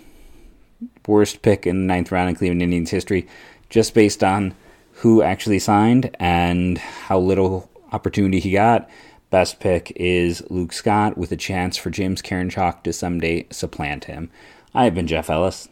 worst 1.05 1.41
pick 1.41 1.65
in 1.65 1.79
the 1.79 1.93
ninth 1.93 2.11
round 2.11 2.29
in 2.29 2.35
Cleveland 2.35 2.61
Indians 2.61 2.91
history, 2.91 3.27
just 3.69 3.93
based 3.93 4.23
on 4.23 4.55
who 4.93 5.21
actually 5.21 5.59
signed 5.59 6.15
and 6.19 6.77
how 6.77 7.19
little 7.19 7.69
opportunity 7.91 8.39
he 8.39 8.51
got. 8.51 8.89
Best 9.29 9.59
pick 9.59 9.91
is 9.95 10.41
Luke 10.49 10.71
Scott 10.71 11.17
with 11.17 11.31
a 11.31 11.37
chance 11.37 11.75
for 11.75 11.89
James 11.89 12.21
Karinchak 12.21 12.83
to 12.83 12.93
someday 12.93 13.45
supplant 13.49 14.05
him. 14.05 14.29
I 14.73 14.85
have 14.85 14.95
been 14.95 15.07
Jeff 15.07 15.29
Ellis. 15.29 15.67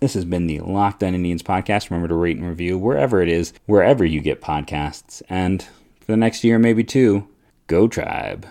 This 0.00 0.14
has 0.14 0.24
been 0.24 0.46
the 0.46 0.60
Locked 0.60 1.02
On 1.02 1.14
Indians 1.14 1.42
podcast. 1.42 1.90
Remember 1.90 2.08
to 2.08 2.14
rate 2.14 2.36
and 2.36 2.46
review 2.46 2.76
wherever 2.76 3.22
it 3.22 3.28
is, 3.28 3.52
wherever 3.66 4.04
you 4.04 4.20
get 4.20 4.42
podcasts. 4.42 5.22
And 5.28 5.66
for 6.06 6.12
the 6.12 6.16
next 6.16 6.44
year, 6.44 6.58
maybe 6.58 6.84
two, 6.84 7.26
go 7.66 7.88
tribe. 7.88 8.46